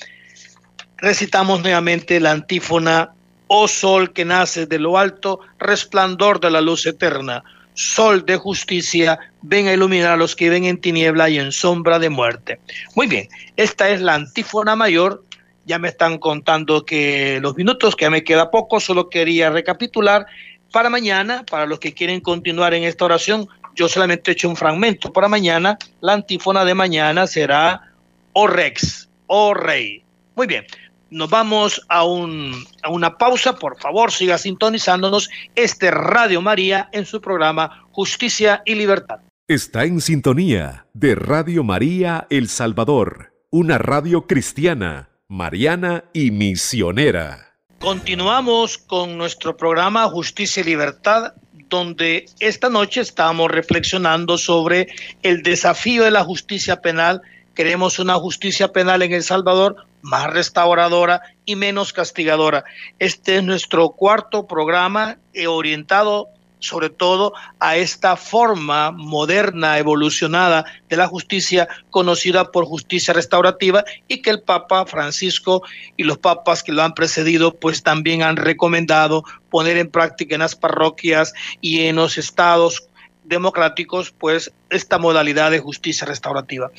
recitamos 0.98 1.62
nuevamente 1.62 2.20
la 2.20 2.32
antífona, 2.32 3.14
oh 3.48 3.68
sol 3.70 4.12
que 4.12 4.26
naces 4.26 4.68
de 4.68 4.80
lo 4.80 4.98
alto, 4.98 5.40
resplandor 5.60 6.42
de 6.42 6.50
la 6.50 6.62
luz 6.62 6.86
eterna, 6.88 7.44
sol 7.76 8.26
de 8.26 8.38
justicia, 8.38 9.20
ven 9.44 9.68
a 9.68 9.74
iluminar 9.74 10.14
a 10.14 10.18
los 10.18 10.36
que 10.36 10.50
ven 10.50 10.66
en 10.66 10.82
tiniebla 10.82 11.30
y 11.30 11.38
en 11.38 11.52
sombra 11.52 12.00
de 12.00 12.10
muerte. 12.10 12.60
Muy 12.96 13.08
bien, 13.08 13.30
esta 13.56 13.90
es 13.90 14.02
la 14.02 14.16
antífona 14.16 14.76
mayor. 14.76 15.24
Ya 15.66 15.80
me 15.80 15.90
están 15.90 16.18
contando 16.18 16.86
que 16.86 17.40
los 17.42 17.56
minutos, 17.56 17.96
que 17.96 18.06
ya 18.06 18.10
me 18.10 18.24
queda 18.24 18.52
poco, 18.52 18.80
solo 18.80 19.10
quería 19.10 19.50
recapitular. 19.52 20.26
Para 20.72 20.90
mañana, 20.90 21.44
para 21.50 21.66
los 21.66 21.80
que 21.80 21.94
quieren 21.94 22.20
continuar 22.20 22.74
en 22.74 22.84
esta 22.84 23.06
oración, 23.06 23.48
yo 23.76 23.88
solamente 23.88 24.32
he 24.32 24.34
hecho 24.34 24.50
un 24.50 24.56
fragmento. 24.56 25.12
Para 25.12 25.28
mañana, 25.28 25.78
la 26.02 26.14
antífona 26.14 26.66
de 26.66 26.74
mañana 26.74 27.28
será 27.28 27.94
O 28.34 28.48
Rex, 28.48 29.10
O 29.28 29.54
Rey. 29.54 30.04
Muy 30.36 30.48
bien, 30.48 30.66
nos 31.10 31.30
vamos 31.30 31.82
a, 31.90 32.04
un, 32.04 32.66
a 32.84 32.90
una 32.90 33.18
pausa. 33.18 33.58
Por 33.58 33.80
favor, 33.80 34.12
siga 34.12 34.38
sintonizándonos 34.38 35.30
este 35.56 35.92
Radio 35.92 36.42
María 36.42 36.90
en 36.92 37.06
su 37.06 37.22
programa 37.22 37.86
Justicia 37.92 38.62
y 38.66 38.76
Libertad. 38.76 39.20
Está 39.48 39.84
en 39.86 40.02
sintonía 40.02 40.88
de 40.94 41.14
Radio 41.14 41.64
María 41.64 42.26
El 42.30 42.50
Salvador, 42.50 43.34
una 43.52 43.78
radio 43.78 44.26
cristiana, 44.26 45.10
mariana 45.28 46.06
y 46.14 46.32
misionera. 46.32 47.56
Continuamos 47.80 48.80
con 48.80 49.18
nuestro 49.18 49.56
programa 49.56 50.10
Justicia 50.10 50.62
y 50.62 50.64
Libertad 50.64 51.34
donde 51.70 52.26
esta 52.40 52.70
noche 52.70 53.02
estamos 53.02 53.52
reflexionando 53.52 54.38
sobre 54.38 54.88
el 55.24 55.44
desafío 55.44 56.04
de 56.04 56.12
la 56.12 56.24
justicia 56.24 56.82
penal. 56.82 57.22
Queremos 57.54 58.00
una 58.00 58.16
justicia 58.16 58.72
penal 58.72 59.02
en 59.02 59.14
El 59.14 59.24
Salvador 59.24 59.88
más 60.02 60.32
restauradora 60.32 61.22
y 61.46 61.56
menos 61.56 61.92
castigadora. 61.92 62.64
Este 63.00 63.38
es 63.38 63.44
nuestro 63.44 63.90
cuarto 63.90 64.46
programa 64.46 65.18
eh, 65.34 65.48
orientado 65.48 66.30
sobre 66.66 66.90
todo 66.90 67.34
a 67.60 67.78
esta 67.78 68.16
forma 68.16 68.92
moderna, 68.92 69.78
evolucionada 69.78 70.66
de 70.90 70.98
la 70.98 71.08
justicia, 71.08 71.68
conocida 71.90 72.52
por 72.52 72.66
justicia 72.66 73.14
restaurativa, 73.14 73.84
y 74.08 74.22
que 74.22 74.32
el 74.32 74.42
Papa 74.42 74.86
Francisco 74.86 75.64
y 75.98 76.04
los 76.04 76.18
papas 76.18 76.64
que 76.64 76.72
lo 76.72 76.84
han 76.84 76.94
precedido, 76.94 77.56
pues 77.56 77.84
también 77.84 78.24
han 78.24 78.38
recomendado 78.38 79.24
poner 79.50 79.78
en 79.78 79.90
práctica 79.90 80.36
en 80.36 80.42
las 80.42 80.56
parroquias 80.56 81.34
y 81.62 81.86
en 81.86 81.98
los 81.98 82.18
estados 82.18 82.90
democráticos, 83.24 84.12
pues 84.12 84.52
esta 84.70 84.98
modalidad 84.98 85.52
de 85.52 85.60
justicia 85.60 86.06
restaurativa. 86.06 86.72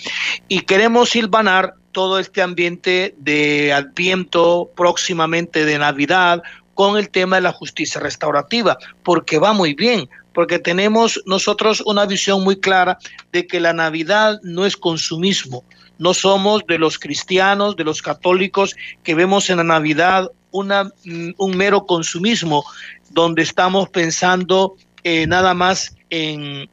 Y 0.48 0.60
queremos 0.60 1.10
silvanar 1.10 1.74
todo 1.92 2.18
este 2.18 2.42
ambiente 2.42 3.14
de 3.18 3.72
Adviento, 3.72 4.70
próximamente 4.76 5.64
de 5.64 5.78
Navidad, 5.78 6.42
con 6.76 6.98
el 6.98 7.08
tema 7.08 7.36
de 7.36 7.42
la 7.42 7.52
justicia 7.52 8.00
restaurativa, 8.00 8.76
porque 9.02 9.38
va 9.38 9.54
muy 9.54 9.72
bien, 9.74 10.08
porque 10.34 10.58
tenemos 10.58 11.22
nosotros 11.24 11.82
una 11.86 12.04
visión 12.04 12.44
muy 12.44 12.56
clara 12.60 12.98
de 13.32 13.46
que 13.46 13.58
la 13.58 13.72
Navidad 13.72 14.38
no 14.42 14.66
es 14.66 14.76
consumismo, 14.76 15.64
no 15.98 16.12
somos 16.12 16.64
de 16.68 16.78
los 16.78 16.98
cristianos, 16.98 17.76
de 17.76 17.84
los 17.84 18.02
católicos 18.02 18.76
que 19.02 19.14
vemos 19.14 19.48
en 19.48 19.56
la 19.56 19.64
Navidad 19.64 20.30
una, 20.50 20.84
mm, 20.84 21.30
un 21.38 21.56
mero 21.56 21.86
consumismo, 21.86 22.62
donde 23.10 23.42
estamos 23.42 23.88
pensando 23.88 24.76
eh, 25.02 25.26
nada 25.26 25.54
más 25.54 25.96
en, 26.10 26.68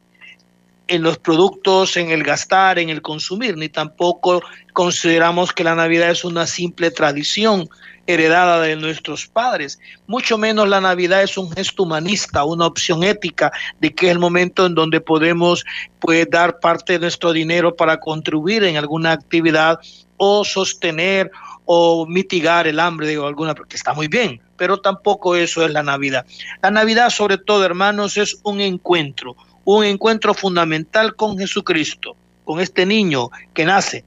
en 0.86 1.02
los 1.02 1.16
productos, 1.16 1.96
en 1.96 2.10
el 2.10 2.22
gastar, 2.22 2.78
en 2.78 2.90
el 2.90 3.00
consumir, 3.00 3.56
ni 3.56 3.70
tampoco 3.70 4.42
consideramos 4.74 5.52
que 5.52 5.64
la 5.64 5.74
Navidad 5.74 6.10
es 6.10 6.24
una 6.24 6.46
simple 6.46 6.90
tradición, 6.90 7.70
heredada 8.06 8.60
de 8.60 8.76
nuestros 8.76 9.26
padres. 9.26 9.78
Mucho 10.06 10.38
menos 10.38 10.68
la 10.68 10.80
Navidad 10.80 11.22
es 11.22 11.36
un 11.38 11.50
gesto 11.50 11.84
humanista, 11.84 12.44
una 12.44 12.66
opción 12.66 13.02
ética 13.04 13.52
de 13.80 13.94
que 13.94 14.06
es 14.06 14.12
el 14.12 14.18
momento 14.18 14.66
en 14.66 14.74
donde 14.74 15.00
podemos 15.00 15.64
pues, 16.00 16.28
dar 16.30 16.60
parte 16.60 16.94
de 16.94 16.98
nuestro 17.00 17.32
dinero 17.32 17.74
para 17.74 17.98
contribuir 17.98 18.64
en 18.64 18.76
alguna 18.76 19.12
actividad 19.12 19.78
o 20.16 20.44
sostener 20.44 21.30
o 21.64 22.06
mitigar 22.06 22.66
el 22.66 22.78
hambre 22.78 23.06
de 23.06 23.16
alguna, 23.16 23.54
porque 23.54 23.76
está 23.76 23.94
muy 23.94 24.08
bien, 24.08 24.40
pero 24.56 24.80
tampoco 24.80 25.34
eso 25.34 25.64
es 25.64 25.72
la 25.72 25.82
Navidad. 25.82 26.26
La 26.62 26.70
Navidad, 26.70 27.10
sobre 27.10 27.38
todo, 27.38 27.64
hermanos, 27.64 28.16
es 28.16 28.38
un 28.42 28.60
encuentro, 28.60 29.34
un 29.64 29.84
encuentro 29.84 30.34
fundamental 30.34 31.16
con 31.16 31.38
Jesucristo 31.38 32.16
con 32.44 32.60
este 32.60 32.84
niño 32.84 33.30
que 33.54 33.64
nace 33.64 34.04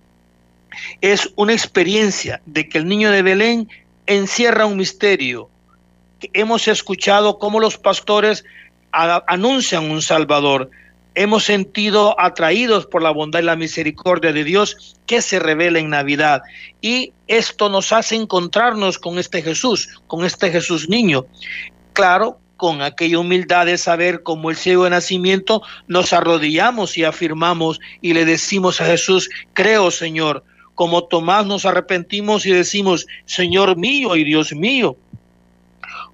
es 1.01 1.29
una 1.35 1.53
experiencia 1.53 2.41
de 2.45 2.69
que 2.69 2.77
el 2.77 2.87
niño 2.87 3.11
de 3.11 3.21
Belén 3.21 3.69
encierra 4.07 4.65
un 4.65 4.77
misterio. 4.77 5.49
Hemos 6.33 6.67
escuchado 6.67 7.37
cómo 7.37 7.59
los 7.59 7.77
pastores 7.77 8.43
anuncian 8.91 9.91
un 9.91 10.01
Salvador. 10.01 10.71
Hemos 11.13 11.43
sentido 11.43 12.19
atraídos 12.19 12.85
por 12.85 13.03
la 13.03 13.11
bondad 13.11 13.39
y 13.39 13.43
la 13.43 13.55
misericordia 13.55 14.31
de 14.31 14.43
Dios 14.43 14.95
que 15.05 15.21
se 15.21 15.39
revela 15.39 15.79
en 15.79 15.89
Navidad. 15.89 16.41
Y 16.81 17.13
esto 17.27 17.69
nos 17.69 17.91
hace 17.91 18.15
encontrarnos 18.15 18.97
con 18.97 19.19
este 19.19 19.41
Jesús, 19.41 19.89
con 20.07 20.25
este 20.25 20.51
Jesús 20.51 20.89
niño. 20.89 21.25
Claro, 21.93 22.39
con 22.55 22.81
aquella 22.81 23.19
humildad 23.19 23.67
de 23.67 23.77
saber 23.77 24.23
como 24.23 24.49
el 24.49 24.57
ciego 24.57 24.83
de 24.83 24.91
nacimiento, 24.91 25.61
nos 25.87 26.13
arrodillamos 26.13 26.97
y 26.97 27.03
afirmamos 27.03 27.79
y 28.01 28.13
le 28.13 28.25
decimos 28.25 28.81
a 28.81 28.85
Jesús, 28.85 29.29
creo 29.53 29.91
Señor, 29.91 30.43
como 30.77 31.05
Tomás 31.05 31.47
nos 31.47 31.65
arrepentimos 31.65 32.45
y 32.45 32.51
decimos, 32.51 33.07
Señor 33.25 33.77
mío 33.77 34.15
y 34.15 34.23
Dios 34.23 34.53
mío. 34.53 34.95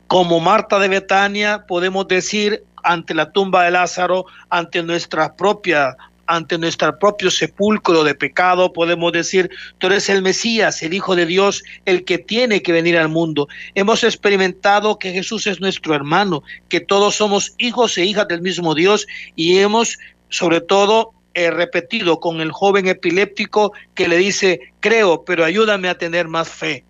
Como 0.08 0.40
Marta 0.40 0.80
de 0.80 0.88
Betania 0.88 1.66
podemos 1.68 2.08
decir 2.08 2.64
ante 2.82 3.14
la 3.14 3.34
tumba 3.34 3.66
de 3.66 3.72
Lázaro, 3.72 4.26
ante 4.50 4.82
nuestra 4.82 5.36
propia 5.36 5.98
ante 6.28 6.58
nuestro 6.58 6.98
propio 6.98 7.30
sepulcro 7.30 8.06
de 8.06 8.16
pecado, 8.16 8.72
podemos 8.72 9.12
decir, 9.12 9.50
tú 9.80 9.88
eres 9.88 10.08
el 10.08 10.22
Mesías, 10.22 10.82
el 10.82 10.94
Hijo 10.94 11.18
de 11.18 11.26
Dios, 11.26 11.62
el 11.84 12.06
que 12.06 12.18
tiene 12.18 12.62
que 12.62 12.72
venir 12.72 12.98
al 12.98 13.10
mundo. 13.10 13.50
Hemos 13.76 14.06
experimentado 14.06 14.98
que 14.98 15.12
Jesús 15.12 15.46
es 15.46 15.60
nuestro 15.60 15.94
hermano, 15.94 16.42
que 16.70 16.80
todos 16.80 17.16
somos 17.16 17.54
hijos 17.58 17.98
e 17.98 18.06
hijas 18.06 18.30
del 18.30 18.42
mismo 18.42 18.74
Dios 18.74 19.06
y 19.36 19.58
hemos, 19.58 20.00
sobre 20.30 20.62
todo, 20.62 21.14
he 21.34 21.52
repetido 21.52 22.20
con 22.20 22.42
el 22.42 22.52
joven 22.52 22.88
epiléptico 22.88 23.74
que 23.96 24.08
le 24.08 24.18
dice, 24.18 24.60
creo, 24.80 25.24
pero 25.26 25.44
ayúdame 25.46 25.90
a 25.90 25.98
tener 25.98 26.28
más 26.28 26.50
fe. 26.50 26.84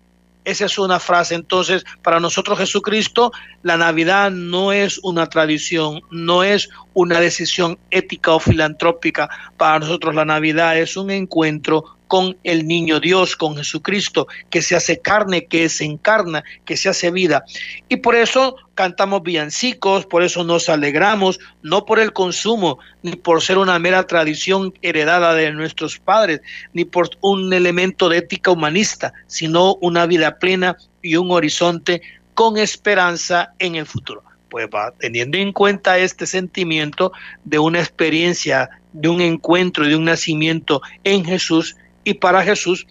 Esa 0.44 0.66
es 0.66 0.78
una 0.78 1.00
frase. 1.00 1.34
Entonces, 1.34 1.84
para 2.02 2.20
nosotros 2.20 2.58
Jesucristo, 2.58 3.32
la 3.62 3.78
Navidad 3.78 4.30
no 4.30 4.72
es 4.72 4.98
una 5.02 5.26
tradición, 5.26 6.02
no 6.10 6.44
es 6.44 6.68
una 6.92 7.18
decisión 7.20 7.78
ética 7.90 8.32
o 8.32 8.38
filantrópica. 8.38 9.28
Para 9.56 9.78
nosotros 9.78 10.14
la 10.14 10.26
Navidad 10.26 10.78
es 10.78 10.96
un 10.96 11.10
encuentro 11.10 11.96
con 12.14 12.36
el 12.44 12.68
niño 12.68 13.00
Dios, 13.00 13.34
con 13.34 13.56
Jesucristo, 13.56 14.28
que 14.48 14.62
se 14.62 14.76
hace 14.76 15.00
carne, 15.00 15.46
que 15.46 15.68
se 15.68 15.84
encarna, 15.84 16.44
que 16.64 16.76
se 16.76 16.88
hace 16.88 17.10
vida. 17.10 17.44
Y 17.88 17.96
por 17.96 18.14
eso 18.14 18.54
cantamos 18.76 19.24
villancicos, 19.24 20.06
por 20.06 20.22
eso 20.22 20.44
nos 20.44 20.68
alegramos, 20.68 21.40
no 21.64 21.84
por 21.84 21.98
el 21.98 22.12
consumo, 22.12 22.78
ni 23.02 23.16
por 23.16 23.42
ser 23.42 23.58
una 23.58 23.80
mera 23.80 24.06
tradición 24.06 24.72
heredada 24.80 25.34
de 25.34 25.50
nuestros 25.50 25.98
padres, 25.98 26.40
ni 26.72 26.84
por 26.84 27.10
un 27.20 27.52
elemento 27.52 28.08
de 28.08 28.18
ética 28.18 28.52
humanista, 28.52 29.12
sino 29.26 29.74
una 29.80 30.06
vida 30.06 30.38
plena 30.38 30.76
y 31.02 31.16
un 31.16 31.32
horizonte 31.32 32.00
con 32.34 32.58
esperanza 32.58 33.54
en 33.58 33.74
el 33.74 33.86
futuro. 33.86 34.22
Pues 34.50 34.68
va 34.72 34.92
teniendo 34.96 35.36
en 35.36 35.52
cuenta 35.52 35.98
este 35.98 36.28
sentimiento 36.28 37.10
de 37.42 37.58
una 37.58 37.80
experiencia, 37.80 38.70
de 38.92 39.08
un 39.08 39.20
encuentro, 39.20 39.84
de 39.84 39.96
un 39.96 40.04
nacimiento 40.04 40.80
en 41.02 41.24
Jesús, 41.24 41.74
y 42.04 42.14
para 42.14 42.42
Jesús, 42.42 42.86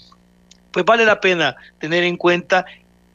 pues 0.71 0.85
vale 0.85 1.05
la 1.05 1.21
pena 1.21 1.55
tener 1.79 2.03
en 2.03 2.17
cuenta 2.17 2.65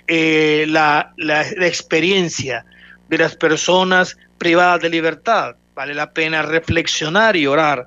eh, 0.07 0.65
la, 0.69 1.13
la, 1.17 1.43
experiencia 1.67 2.65
de 3.09 3.19
las 3.19 3.37
personas 3.37 4.17
privadas 4.39 4.81
de 4.81 4.91
libertad. 4.91 5.57
Vale 5.75 5.95
la 5.95 6.13
pena 6.13 6.43
reflexionar 6.43 7.37
y 7.37 7.47
orar, 7.47 7.87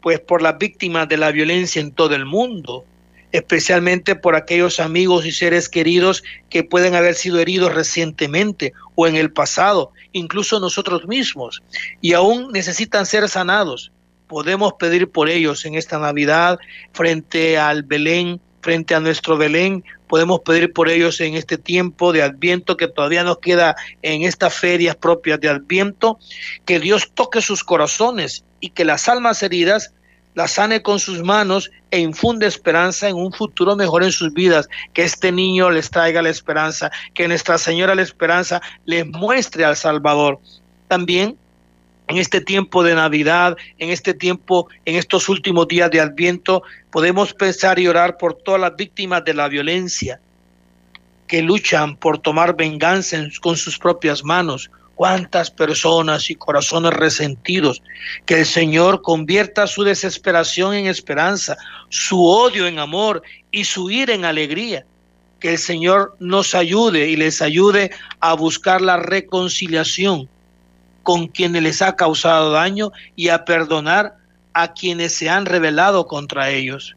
pues 0.00 0.20
por 0.20 0.40
las 0.40 0.56
víctimas 0.58 1.08
de 1.08 1.16
la 1.16 1.32
violencia 1.32 1.80
en 1.80 1.92
todo 1.92 2.14
el 2.14 2.24
mundo, 2.24 2.84
especialmente 3.32 4.14
por 4.14 4.34
aquellos 4.34 4.80
amigos 4.80 5.26
y 5.26 5.32
seres 5.32 5.68
queridos 5.68 6.22
que 6.48 6.64
pueden 6.64 6.94
haber 6.94 7.14
sido 7.14 7.38
heridos 7.38 7.74
recientemente 7.74 8.72
o 8.94 9.06
en 9.06 9.16
el 9.16 9.32
pasado, 9.32 9.92
incluso 10.12 10.60
nosotros 10.60 11.06
mismos, 11.06 11.62
y 12.00 12.12
aún 12.12 12.52
necesitan 12.52 13.04
ser 13.04 13.28
sanados 13.28 13.92
podemos 14.28 14.74
pedir 14.74 15.10
por 15.10 15.28
ellos 15.28 15.64
en 15.64 15.74
esta 15.74 15.98
Navidad 15.98 16.58
frente 16.92 17.58
al 17.58 17.82
Belén, 17.82 18.40
frente 18.60 18.94
a 18.94 19.00
nuestro 19.00 19.36
Belén. 19.36 19.84
Podemos 20.06 20.40
pedir 20.40 20.72
por 20.72 20.88
ellos 20.88 21.20
en 21.20 21.34
este 21.34 21.58
tiempo 21.58 22.12
de 22.12 22.22
Adviento 22.22 22.76
que 22.76 22.88
todavía 22.88 23.24
nos 23.24 23.38
queda 23.38 23.76
en 24.02 24.22
estas 24.22 24.54
ferias 24.54 24.96
propias 24.96 25.40
de 25.40 25.48
Adviento, 25.48 26.18
que 26.64 26.78
Dios 26.78 27.10
toque 27.14 27.40
sus 27.40 27.64
corazones 27.64 28.44
y 28.60 28.70
que 28.70 28.84
las 28.84 29.08
almas 29.08 29.42
heridas 29.42 29.92
las 30.34 30.52
sane 30.52 30.82
con 30.82 31.00
sus 31.00 31.24
manos 31.24 31.70
e 31.90 31.98
infunde 31.98 32.46
esperanza 32.46 33.08
en 33.08 33.16
un 33.16 33.32
futuro 33.32 33.74
mejor 33.74 34.04
en 34.04 34.12
sus 34.12 34.32
vidas, 34.32 34.68
que 34.92 35.02
este 35.02 35.32
niño 35.32 35.68
les 35.70 35.90
traiga 35.90 36.22
la 36.22 36.28
esperanza, 36.28 36.92
que 37.12 37.26
Nuestra 37.26 37.58
Señora 37.58 37.96
la 37.96 38.02
esperanza 38.02 38.62
les 38.84 39.04
muestre 39.04 39.64
al 39.64 39.76
Salvador. 39.76 40.38
También 40.86 41.36
en 42.08 42.16
este 42.16 42.40
tiempo 42.40 42.82
de 42.82 42.94
Navidad, 42.94 43.56
en 43.78 43.90
este 43.90 44.14
tiempo, 44.14 44.68
en 44.86 44.96
estos 44.96 45.28
últimos 45.28 45.68
días 45.68 45.90
de 45.90 46.00
Adviento, 46.00 46.62
podemos 46.90 47.34
pensar 47.34 47.78
y 47.78 47.86
orar 47.86 48.16
por 48.16 48.34
todas 48.34 48.60
las 48.60 48.74
víctimas 48.76 49.24
de 49.24 49.34
la 49.34 49.48
violencia 49.48 50.20
que 51.26 51.42
luchan 51.42 51.96
por 51.96 52.18
tomar 52.18 52.56
venganza 52.56 53.18
con 53.42 53.56
sus 53.56 53.78
propias 53.78 54.24
manos. 54.24 54.70
Cuántas 54.94 55.50
personas 55.50 56.28
y 56.28 56.34
corazones 56.34 56.92
resentidos. 56.92 57.82
Que 58.26 58.40
el 58.40 58.46
Señor 58.46 59.02
convierta 59.02 59.68
su 59.68 59.84
desesperación 59.84 60.74
en 60.74 60.86
esperanza, 60.86 61.56
su 61.88 62.24
odio 62.24 62.66
en 62.66 62.80
amor 62.80 63.22
y 63.52 63.64
su 63.64 63.90
ira 63.90 64.14
en 64.14 64.24
alegría. 64.24 64.84
Que 65.38 65.52
el 65.52 65.58
Señor 65.58 66.16
nos 66.18 66.54
ayude 66.54 67.08
y 67.08 67.14
les 67.14 67.42
ayude 67.42 67.92
a 68.18 68.34
buscar 68.34 68.80
la 68.80 68.96
reconciliación 68.96 70.28
con 71.08 71.26
quienes 71.26 71.62
les 71.62 71.80
ha 71.80 71.96
causado 71.96 72.50
daño 72.50 72.92
y 73.16 73.30
a 73.30 73.46
perdonar 73.46 74.18
a 74.52 74.74
quienes 74.74 75.14
se 75.14 75.30
han 75.30 75.46
rebelado 75.46 76.06
contra 76.06 76.50
ellos. 76.50 76.96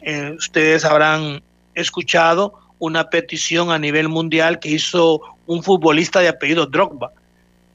Eh, 0.00 0.32
ustedes 0.38 0.84
habrán 0.84 1.42
escuchado 1.74 2.54
una 2.78 3.10
petición 3.10 3.72
a 3.72 3.80
nivel 3.80 4.08
mundial 4.08 4.60
que 4.60 4.68
hizo 4.68 5.22
un 5.44 5.64
futbolista 5.64 6.20
de 6.20 6.28
apellido 6.28 6.66
Drogba, 6.66 7.10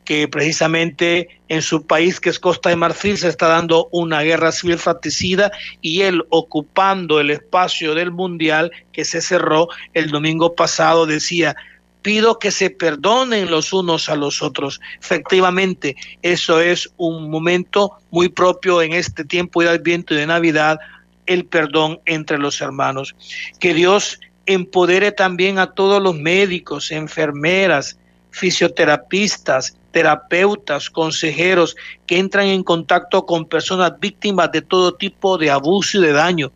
que 0.05 0.29
precisamente 0.29 1.27
en 1.49 1.61
su 1.61 1.85
país, 1.85 2.21
que 2.21 2.29
es 2.29 2.39
Costa 2.39 2.69
de 2.69 2.77
Marfil, 2.77 3.17
se 3.17 3.27
está 3.27 3.49
dando 3.49 3.89
una 3.91 4.21
guerra 4.21 4.53
civil 4.53 4.77
fratricida 4.77 5.51
y 5.81 6.03
él 6.03 6.23
ocupando 6.29 7.19
el 7.19 7.29
espacio 7.29 7.93
del 7.93 8.11
mundial 8.11 8.71
que 8.93 9.03
se 9.03 9.19
cerró 9.19 9.67
el 9.93 10.11
domingo 10.11 10.55
pasado 10.55 11.05
decía, 11.05 11.57
pido 12.01 12.39
que 12.39 12.51
se 12.51 12.69
perdonen 12.69 13.49
los 13.49 13.73
unos 13.73 14.09
a 14.09 14.15
los 14.15 14.41
otros. 14.41 14.79
Efectivamente, 14.99 15.95
eso 16.21 16.59
es 16.59 16.89
un 16.97 17.29
momento 17.29 17.97
muy 18.09 18.29
propio 18.29 18.81
en 18.81 18.93
este 18.93 19.23
tiempo 19.23 19.61
de 19.61 19.69
Adviento 19.69 20.13
y 20.13 20.17
de 20.17 20.27
Navidad, 20.27 20.79
el 21.25 21.45
perdón 21.45 21.99
entre 22.05 22.37
los 22.37 22.61
hermanos. 22.61 23.15
Que 23.59 23.73
Dios 23.73 24.19
empodere 24.45 25.11
también 25.11 25.59
a 25.59 25.73
todos 25.73 26.01
los 26.01 26.15
médicos, 26.15 26.91
enfermeras, 26.91 27.97
fisioterapistas, 28.31 29.77
terapeutas, 29.91 30.89
consejeros 30.89 31.75
que 32.07 32.17
entran 32.17 32.47
en 32.47 32.63
contacto 32.63 33.25
con 33.25 33.45
personas 33.45 33.99
víctimas 33.99 34.51
de 34.51 34.61
todo 34.61 34.93
tipo 34.93 35.37
de 35.37 35.51
abuso 35.51 35.97
y 35.97 36.01
de 36.01 36.13
daño, 36.13 36.51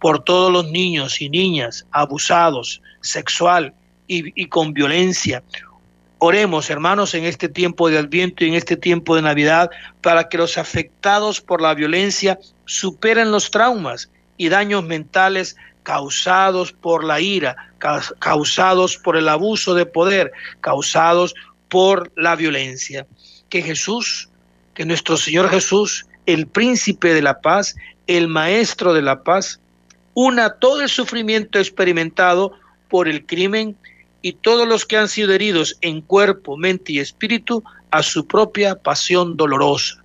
por 0.00 0.24
todos 0.24 0.50
los 0.50 0.70
niños 0.70 1.20
y 1.20 1.28
niñas 1.28 1.86
abusados 1.90 2.80
sexual, 3.02 3.74
y, 4.10 4.46
con 4.46 4.74
violencia. 4.74 5.42
Oremos, 6.18 6.68
hermanos, 6.68 7.14
en 7.14 7.24
este 7.24 7.48
tiempo 7.48 7.88
de 7.88 7.98
Adviento 7.98 8.44
y 8.44 8.48
en 8.48 8.54
este 8.54 8.76
tiempo 8.76 9.14
de 9.14 9.22
Navidad, 9.22 9.70
para 10.02 10.28
que 10.28 10.36
los 10.36 10.58
afectados 10.58 11.40
por 11.40 11.62
la 11.62 11.74
violencia 11.74 12.38
superen 12.66 13.30
los 13.30 13.50
traumas 13.50 14.10
y 14.36 14.48
daños 14.48 14.84
mentales 14.84 15.56
causados 15.84 16.72
por 16.72 17.04
la 17.04 17.20
ira, 17.20 17.56
causados 18.18 18.98
por 18.98 19.16
el 19.16 19.28
abuso 19.28 19.74
de 19.74 19.86
poder, 19.86 20.32
causados 20.60 21.34
por 21.68 22.12
la 22.16 22.36
violencia. 22.36 23.06
Que 23.48 23.62
Jesús, 23.62 24.28
que 24.74 24.84
nuestro 24.84 25.16
Señor 25.16 25.48
Jesús, 25.48 26.06
el 26.26 26.48
príncipe 26.48 27.14
de 27.14 27.22
la 27.22 27.40
paz, 27.40 27.76
el 28.08 28.28
maestro 28.28 28.92
de 28.92 29.02
la 29.02 29.22
paz, 29.22 29.60
una 30.14 30.54
todo 30.54 30.82
el 30.82 30.88
sufrimiento 30.88 31.58
experimentado 31.58 32.52
por 32.88 33.08
el 33.08 33.24
crimen 33.24 33.76
y 34.22 34.32
todos 34.32 34.68
los 34.68 34.84
que 34.84 34.96
han 34.96 35.08
sido 35.08 35.32
heridos 35.32 35.76
en 35.80 36.00
cuerpo, 36.00 36.56
mente 36.56 36.92
y 36.92 36.98
espíritu 36.98 37.62
a 37.90 38.02
su 38.02 38.26
propia 38.26 38.76
pasión 38.76 39.36
dolorosa, 39.36 40.02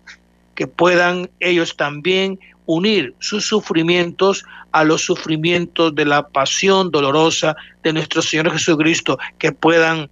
que 0.56 0.67
puedan 0.67 1.30
ellos 1.39 1.75
también 1.75 2.39
unir 2.65 3.13
sus 3.19 3.45
sufrimientos 3.45 4.43
a 4.71 4.84
los 4.84 5.04
sufrimientos 5.04 5.93
de 5.95 6.06
la 6.06 6.28
pasión 6.28 6.91
dolorosa 6.91 7.56
de 7.84 7.93
nuestro 7.93 8.21
Señor 8.21 8.51
Jesucristo, 8.51 9.17
que 9.38 9.51
puedan 9.51 10.10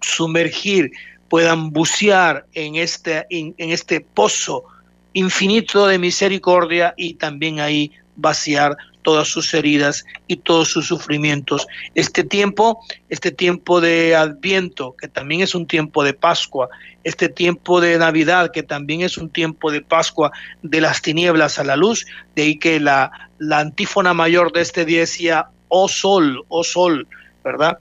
sumergir, 0.00 0.90
puedan 1.28 1.70
bucear 1.70 2.46
en 2.54 2.76
este, 2.76 3.26
en, 3.30 3.54
este 3.58 4.00
pozo 4.00 4.64
infinito 5.12 5.86
de 5.86 5.98
misericordia 5.98 6.94
y 6.96 7.14
también 7.14 7.60
ahí 7.60 7.92
vaciar 8.16 8.76
todas 9.02 9.28
sus 9.28 9.52
heridas 9.54 10.04
y 10.26 10.36
todos 10.36 10.68
sus 10.68 10.86
sufrimientos. 10.86 11.66
Este 11.94 12.24
tiempo, 12.24 12.80
este 13.08 13.30
tiempo 13.30 13.80
de 13.80 14.14
Adviento, 14.14 14.94
que 14.96 15.08
también 15.08 15.40
es 15.40 15.54
un 15.54 15.66
tiempo 15.66 16.04
de 16.04 16.14
Pascua, 16.14 16.68
este 17.04 17.28
tiempo 17.28 17.80
de 17.80 17.98
Navidad, 17.98 18.50
que 18.52 18.62
también 18.62 19.00
es 19.02 19.16
un 19.16 19.30
tiempo 19.30 19.70
de 19.70 19.80
Pascua, 19.80 20.30
de 20.62 20.80
las 20.80 21.00
tinieblas 21.00 21.58
a 21.58 21.64
la 21.64 21.76
luz, 21.76 22.06
de 22.34 22.42
ahí 22.42 22.58
que 22.58 22.80
la, 22.80 23.10
la 23.38 23.60
antífona 23.60 24.14
mayor 24.14 24.52
de 24.52 24.60
este 24.62 24.84
día 24.84 25.00
decía, 25.00 25.48
oh 25.68 25.88
sol, 25.88 26.44
oh 26.48 26.64
sol, 26.64 27.06
¿verdad? 27.44 27.78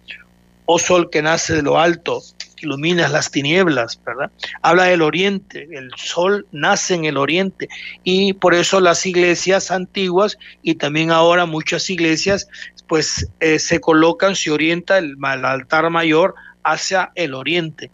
Oh 0.65 0.79
sol 0.79 1.09
que 1.09 1.21
nace 1.21 1.53
de 1.53 1.61
lo 1.61 1.79
alto, 1.79 2.21
iluminas 2.61 3.11
las 3.11 3.31
tinieblas, 3.31 3.99
¿verdad? 4.05 4.31
Habla 4.61 4.85
del 4.85 5.01
oriente, 5.01 5.67
el 5.71 5.91
sol 5.95 6.45
nace 6.51 6.95
en 6.95 7.05
el 7.05 7.17
oriente 7.17 7.69
y 8.03 8.33
por 8.33 8.53
eso 8.53 8.79
las 8.79 9.05
iglesias 9.05 9.71
antiguas 9.71 10.37
y 10.61 10.75
también 10.75 11.11
ahora 11.11 11.45
muchas 11.45 11.89
iglesias 11.89 12.47
pues 12.87 13.29
eh, 13.39 13.59
se 13.59 13.79
colocan, 13.79 14.35
se 14.35 14.51
orienta 14.51 14.97
el, 14.97 15.15
el 15.21 15.45
altar 15.45 15.89
mayor 15.89 16.35
hacia 16.63 17.11
el 17.15 17.33
oriente. 17.33 17.91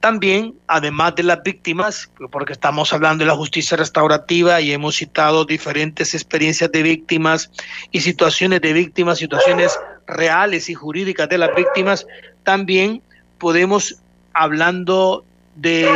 También, 0.00 0.54
además 0.68 1.16
de 1.16 1.24
las 1.24 1.42
víctimas, 1.42 2.10
porque 2.30 2.52
estamos 2.52 2.92
hablando 2.92 3.24
de 3.24 3.28
la 3.28 3.36
justicia 3.36 3.76
restaurativa 3.76 4.60
y 4.60 4.70
hemos 4.70 4.96
citado 4.96 5.44
diferentes 5.44 6.14
experiencias 6.14 6.70
de 6.70 6.82
víctimas 6.82 7.50
y 7.90 8.00
situaciones 8.02 8.60
de 8.60 8.72
víctimas, 8.72 9.18
situaciones 9.18 9.76
reales 10.06 10.68
y 10.68 10.74
jurídicas 10.74 11.28
de 11.28 11.38
las 11.38 11.54
víctimas, 11.54 12.06
también 12.44 13.02
podemos, 13.38 13.96
hablando 14.32 15.24
de 15.56 15.88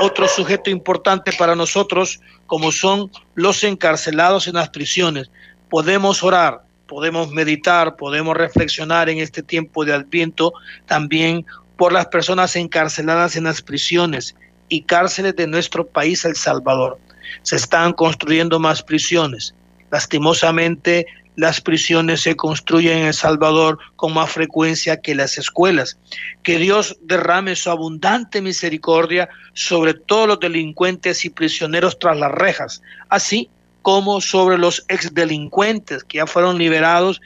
otro 0.00 0.28
sujeto 0.28 0.70
importante 0.70 1.32
para 1.32 1.54
nosotros, 1.54 2.20
como 2.46 2.72
son 2.72 3.10
los 3.34 3.64
encarcelados 3.64 4.46
en 4.46 4.54
las 4.54 4.70
prisiones. 4.70 5.30
Podemos 5.68 6.22
orar, 6.22 6.62
podemos 6.86 7.30
meditar, 7.30 7.96
podemos 7.96 8.36
reflexionar 8.36 9.08
en 9.08 9.18
este 9.18 9.42
tiempo 9.42 9.84
de 9.84 9.94
Adviento 9.94 10.52
también 10.86 11.44
por 11.76 11.92
las 11.92 12.06
personas 12.06 12.56
encarceladas 12.56 13.36
en 13.36 13.44
las 13.44 13.62
prisiones 13.62 14.34
y 14.68 14.82
cárceles 14.82 15.36
de 15.36 15.46
nuestro 15.46 15.86
país, 15.86 16.24
El 16.24 16.36
Salvador. 16.36 16.98
Se 17.42 17.56
están 17.56 17.92
construyendo 17.92 18.58
más 18.58 18.82
prisiones. 18.82 19.54
Lastimosamente, 19.90 21.06
las 21.38 21.60
prisiones 21.60 22.22
se 22.22 22.34
construyen 22.34 22.98
en 22.98 23.06
El 23.06 23.14
Salvador 23.14 23.78
con 23.94 24.12
más 24.12 24.28
frecuencia 24.28 25.00
que 25.00 25.14
las 25.14 25.38
escuelas. 25.38 25.96
Que 26.42 26.58
Dios 26.58 26.98
derrame 27.00 27.54
su 27.54 27.70
abundante 27.70 28.42
misericordia 28.42 29.28
sobre 29.52 29.94
todos 29.94 30.26
los 30.26 30.40
delincuentes 30.40 31.24
y 31.24 31.30
prisioneros 31.30 31.96
tras 32.00 32.18
las 32.18 32.32
rejas, 32.32 32.82
así 33.08 33.48
como 33.82 34.20
sobre 34.20 34.58
los 34.58 34.84
exdelincuentes 34.88 36.02
que 36.02 36.18
ya 36.18 36.26
fueron 36.26 36.58
liberados 36.58 37.20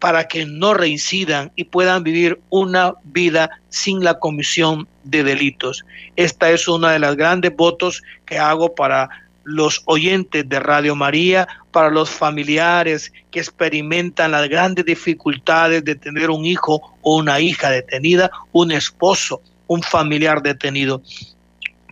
para 0.00 0.26
que 0.26 0.46
no 0.46 0.74
reincidan 0.74 1.52
y 1.54 1.62
puedan 1.62 2.02
vivir 2.02 2.40
una 2.50 2.94
vida 3.04 3.50
sin 3.68 4.02
la 4.02 4.18
comisión 4.18 4.88
de 5.04 5.22
delitos. 5.22 5.84
Esta 6.16 6.50
es 6.50 6.66
una 6.66 6.90
de 6.90 6.98
las 6.98 7.14
grandes 7.14 7.54
votos 7.54 8.02
que 8.26 8.36
hago 8.36 8.74
para 8.74 9.08
los 9.44 9.82
oyentes 9.86 10.48
de 10.48 10.60
Radio 10.60 10.94
María, 10.96 11.46
para 11.70 11.90
los 11.90 12.10
familiares 12.10 13.12
que 13.30 13.40
experimentan 13.40 14.32
las 14.32 14.48
grandes 14.48 14.84
dificultades 14.84 15.84
de 15.84 15.94
tener 15.94 16.30
un 16.30 16.44
hijo 16.44 16.96
o 17.02 17.16
una 17.16 17.40
hija 17.40 17.70
detenida, 17.70 18.30
un 18.52 18.72
esposo, 18.72 19.42
un 19.66 19.82
familiar 19.82 20.42
detenido. 20.42 21.02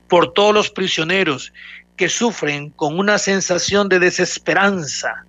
Por 0.08 0.32
todos 0.32 0.54
los 0.54 0.70
prisioneros 0.70 1.52
que 1.96 2.08
sufren 2.08 2.70
con 2.70 2.98
una 2.98 3.18
sensación 3.18 3.88
de 3.88 3.98
desesperanza. 3.98 5.24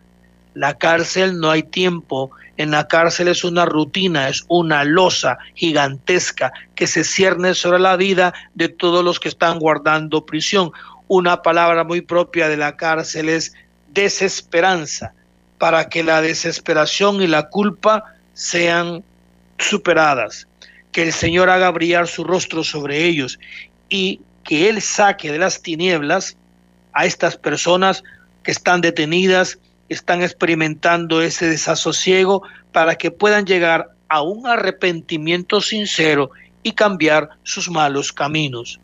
La 0.54 0.78
cárcel 0.78 1.40
no 1.40 1.50
hay 1.50 1.64
tiempo, 1.64 2.32
en 2.58 2.72
la 2.72 2.88
cárcel 2.88 3.28
es 3.28 3.44
una 3.44 3.66
rutina, 3.66 4.30
es 4.30 4.44
una 4.48 4.84
losa 4.84 5.38
gigantesca 5.56 6.52
que 6.76 6.86
se 6.86 7.04
cierne 7.04 7.56
sobre 7.56 7.80
la 7.80 7.96
vida 7.96 8.34
de 8.54 8.70
todos 8.70 9.04
los 9.04 9.20
que 9.20 9.30
están 9.30 9.58
guardando 9.58 10.26
prisión 10.26 10.72
una 11.08 11.42
palabra 11.42 11.84
muy 11.84 12.02
propia 12.02 12.50
de 12.50 12.58
la 12.58 12.76
cárcel 12.76 13.30
es 13.30 13.54
desesperanza, 13.94 15.14
para 15.58 15.88
que 15.88 16.04
la 16.04 16.22
desesperación 16.22 17.22
y 17.22 17.28
la 17.28 17.50
culpa 17.50 18.16
sean 18.34 19.04
superadas, 19.58 20.48
que 20.92 21.04
el 21.04 21.14
Señor 21.14 21.50
haga 21.50 21.72
brillar 21.72 22.08
su 22.08 22.24
rostro 22.24 22.64
sobre 22.64 23.06
ellos 23.06 23.40
y 23.90 24.22
que 24.44 24.70
Él 24.70 24.82
saque 24.82 25.32
de 25.32 25.38
las 25.38 25.62
tinieblas 25.62 26.36
a 26.92 27.06
estas 27.06 27.38
personas 27.38 28.04
que 28.44 28.52
están 28.52 28.82
detenidas, 28.82 29.58
están 29.90 30.22
experimentando 30.22 31.22
ese 31.22 31.48
desasosiego, 31.48 32.44
para 32.72 32.96
que 32.96 33.12
puedan 33.12 33.46
llegar 33.46 33.92
a 34.10 34.22
un 34.22 34.48
arrepentimiento 34.48 35.62
sincero 35.62 36.32
y 36.62 36.74
cambiar 36.74 37.30
sus 37.44 37.70
malos 37.70 38.12
caminos. 38.12 38.80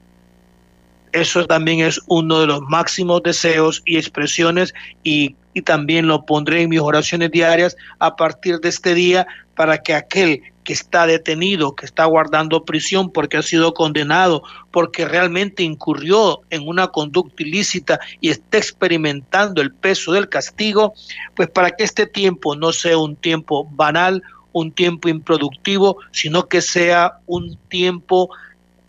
Eso 1.11 1.45
también 1.45 1.79
es 1.79 1.99
uno 2.07 2.41
de 2.41 2.47
los 2.47 2.61
máximos 2.61 3.23
deseos 3.23 3.81
y 3.85 3.97
expresiones 3.97 4.73
y, 5.03 5.35
también 5.65 6.07
lo 6.07 6.25
pondré 6.25 6.61
en 6.61 6.69
mis 6.69 6.79
oraciones 6.79 7.31
diarias 7.31 7.75
a 7.99 8.15
partir 8.15 8.61
de 8.61 8.69
este 8.69 8.93
día 8.93 9.27
para 9.55 9.79
que 9.79 9.93
aquel 9.93 10.41
que 10.63 10.71
está 10.71 11.05
detenido, 11.05 11.75
que 11.75 11.85
está 11.85 12.05
guardando 12.05 12.63
prisión 12.63 13.11
porque 13.11 13.35
ha 13.35 13.41
sido 13.41 13.73
condenado, 13.73 14.41
porque 14.71 15.05
realmente 15.05 15.63
incurrió 15.63 16.39
en 16.49 16.65
una 16.65 16.87
conducta 16.87 17.43
ilícita 17.43 17.99
y 18.21 18.29
está 18.29 18.57
experimentando 18.57 19.61
el 19.61 19.73
peso 19.73 20.13
del 20.13 20.29
castigo, 20.29 20.93
pues 21.35 21.49
para 21.49 21.71
que 21.71 21.83
este 21.83 22.05
tiempo 22.05 22.55
no 22.55 22.71
sea 22.71 22.97
un 22.97 23.17
tiempo 23.17 23.67
banal, 23.69 24.23
un 24.53 24.71
tiempo 24.71 25.09
improductivo, 25.09 25.97
sino 26.11 26.47
que 26.47 26.61
sea 26.61 27.19
un 27.25 27.57
tiempo 27.67 28.29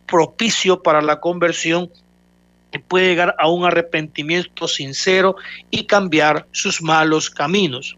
propicio 0.06 0.82
para 0.82 1.02
la 1.02 1.20
conversión 1.20 1.90
puede 2.78 3.08
llegar 3.08 3.34
a 3.38 3.48
un 3.48 3.64
arrepentimiento 3.64 4.68
sincero 4.68 5.36
y 5.70 5.84
cambiar 5.84 6.46
sus 6.52 6.80
malos 6.82 7.28
caminos. 7.30 7.96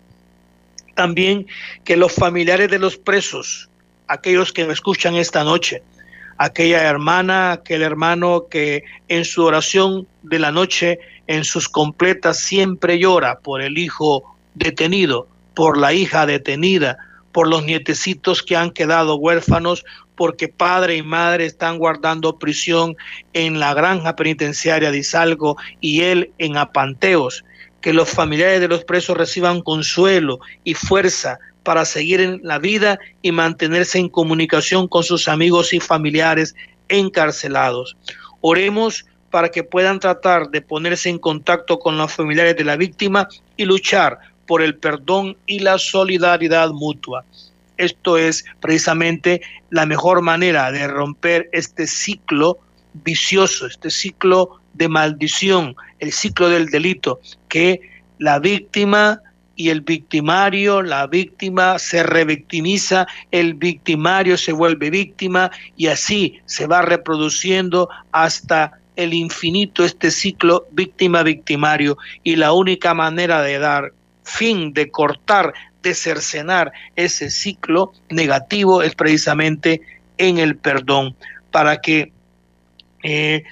También 0.94 1.46
que 1.84 1.96
los 1.96 2.12
familiares 2.12 2.70
de 2.70 2.78
los 2.78 2.96
presos, 2.96 3.68
aquellos 4.08 4.52
que 4.52 4.64
me 4.64 4.72
escuchan 4.72 5.16
esta 5.16 5.44
noche, 5.44 5.82
aquella 6.38 6.82
hermana, 6.82 7.52
aquel 7.52 7.82
hermano 7.82 8.46
que 8.50 8.84
en 9.08 9.24
su 9.24 9.44
oración 9.44 10.06
de 10.22 10.38
la 10.38 10.50
noche, 10.50 10.98
en 11.26 11.44
sus 11.44 11.68
completas, 11.68 12.40
siempre 12.40 12.98
llora 12.98 13.38
por 13.38 13.62
el 13.62 13.78
hijo 13.78 14.36
detenido, 14.54 15.28
por 15.54 15.78
la 15.78 15.92
hija 15.92 16.26
detenida, 16.26 16.98
por 17.32 17.48
los 17.48 17.64
nietecitos 17.64 18.42
que 18.42 18.56
han 18.56 18.70
quedado 18.70 19.16
huérfanos 19.16 19.84
porque 20.16 20.48
padre 20.48 20.96
y 20.96 21.02
madre 21.02 21.46
están 21.46 21.78
guardando 21.78 22.38
prisión 22.38 22.96
en 23.32 23.58
la 23.58 23.74
granja 23.74 24.16
penitenciaria 24.16 24.90
de 24.90 24.98
Izalgo 24.98 25.56
y 25.80 26.02
él 26.02 26.30
en 26.38 26.56
Apanteos. 26.56 27.44
Que 27.80 27.92
los 27.92 28.08
familiares 28.08 28.60
de 28.60 28.68
los 28.68 28.84
presos 28.84 29.16
reciban 29.16 29.60
consuelo 29.60 30.38
y 30.62 30.74
fuerza 30.74 31.38
para 31.62 31.84
seguir 31.84 32.20
en 32.20 32.40
la 32.42 32.58
vida 32.58 32.98
y 33.22 33.32
mantenerse 33.32 33.98
en 33.98 34.08
comunicación 34.08 34.88
con 34.88 35.02
sus 35.02 35.28
amigos 35.28 35.72
y 35.72 35.80
familiares 35.80 36.54
encarcelados. 36.88 37.96
Oremos 38.40 39.06
para 39.30 39.48
que 39.48 39.64
puedan 39.64 39.98
tratar 39.98 40.50
de 40.50 40.60
ponerse 40.60 41.08
en 41.08 41.18
contacto 41.18 41.78
con 41.78 41.96
los 41.96 42.12
familiares 42.12 42.56
de 42.56 42.64
la 42.64 42.76
víctima 42.76 43.28
y 43.56 43.64
luchar 43.64 44.18
por 44.46 44.62
el 44.62 44.76
perdón 44.76 45.36
y 45.46 45.60
la 45.60 45.78
solidaridad 45.78 46.70
mutua. 46.70 47.24
Esto 47.82 48.16
es 48.16 48.44
precisamente 48.60 49.42
la 49.70 49.86
mejor 49.86 50.22
manera 50.22 50.70
de 50.70 50.86
romper 50.86 51.48
este 51.52 51.88
ciclo 51.88 52.58
vicioso, 52.94 53.66
este 53.66 53.90
ciclo 53.90 54.60
de 54.74 54.88
maldición, 54.88 55.74
el 55.98 56.12
ciclo 56.12 56.48
del 56.48 56.66
delito, 56.66 57.20
que 57.48 57.80
la 58.18 58.38
víctima 58.38 59.20
y 59.56 59.70
el 59.70 59.80
victimario, 59.80 60.80
la 60.80 61.08
víctima 61.08 61.80
se 61.80 62.04
revictimiza, 62.04 63.08
el 63.32 63.54
victimario 63.54 64.36
se 64.36 64.52
vuelve 64.52 64.88
víctima 64.88 65.50
y 65.76 65.88
así 65.88 66.38
se 66.46 66.68
va 66.68 66.82
reproduciendo 66.82 67.88
hasta 68.12 68.78
el 68.94 69.12
infinito 69.12 69.84
este 69.84 70.12
ciclo 70.12 70.68
víctima-victimario. 70.70 71.98
Y 72.22 72.36
la 72.36 72.52
única 72.52 72.94
manera 72.94 73.42
de 73.42 73.58
dar 73.58 73.92
fin, 74.22 74.72
de 74.72 74.88
cortar, 74.88 75.52
de 75.82 75.94
cercenar 75.94 76.72
ese 76.96 77.30
ciclo 77.30 77.92
negativo 78.08 78.82
es 78.82 78.94
precisamente 78.94 79.82
en 80.18 80.38
el 80.38 80.56
perdón, 80.56 81.16
para 81.50 81.80
que 81.80 82.12
eh, 83.02 83.44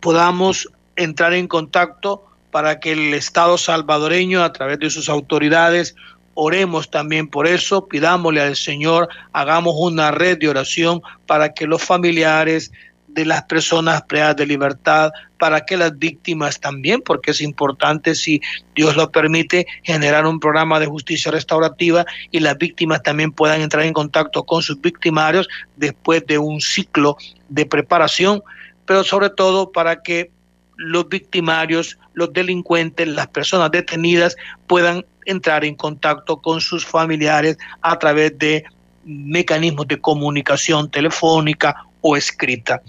podamos 0.00 0.68
entrar 0.96 1.34
en 1.34 1.48
contacto, 1.48 2.24
para 2.50 2.80
que 2.80 2.92
el 2.92 3.14
Estado 3.14 3.58
salvadoreño, 3.58 4.42
a 4.42 4.52
través 4.52 4.78
de 4.78 4.90
sus 4.90 5.08
autoridades, 5.08 5.94
oremos 6.34 6.90
también 6.90 7.28
por 7.28 7.46
eso, 7.46 7.86
pidámosle 7.86 8.40
al 8.40 8.56
Señor, 8.56 9.08
hagamos 9.32 9.74
una 9.76 10.10
red 10.10 10.38
de 10.38 10.48
oración 10.48 11.02
para 11.26 11.52
que 11.54 11.66
los 11.66 11.82
familiares 11.82 12.72
de 13.16 13.24
las 13.24 13.44
personas 13.44 14.02
privadas 14.02 14.36
de 14.36 14.46
libertad, 14.46 15.10
para 15.38 15.64
que 15.64 15.76
las 15.76 15.98
víctimas 15.98 16.60
también, 16.60 17.00
porque 17.00 17.30
es 17.30 17.40
importante, 17.40 18.14
si 18.14 18.42
Dios 18.74 18.94
lo 18.94 19.10
permite, 19.10 19.66
generar 19.82 20.26
un 20.26 20.38
programa 20.38 20.78
de 20.78 20.86
justicia 20.86 21.32
restaurativa 21.32 22.04
y 22.30 22.40
las 22.40 22.58
víctimas 22.58 23.02
también 23.02 23.32
puedan 23.32 23.62
entrar 23.62 23.84
en 23.84 23.94
contacto 23.94 24.44
con 24.44 24.62
sus 24.62 24.80
victimarios 24.80 25.48
después 25.76 26.24
de 26.26 26.36
un 26.36 26.60
ciclo 26.60 27.16
de 27.48 27.64
preparación, 27.64 28.42
pero 28.84 29.02
sobre 29.02 29.30
todo 29.30 29.72
para 29.72 30.02
que 30.02 30.30
los 30.76 31.08
victimarios, 31.08 31.98
los 32.12 32.34
delincuentes, 32.34 33.08
las 33.08 33.28
personas 33.28 33.70
detenidas 33.70 34.36
puedan 34.66 35.06
entrar 35.24 35.64
en 35.64 35.74
contacto 35.74 36.36
con 36.42 36.60
sus 36.60 36.84
familiares 36.84 37.56
a 37.80 37.98
través 37.98 38.38
de 38.38 38.64
mecanismos 39.06 39.88
de 39.88 39.98
comunicación 39.98 40.90
telefónica 40.90 41.86
o 42.06 42.16
escrita. 42.16 42.80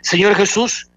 Señor 0.00 0.34
Jesús, 0.34 0.88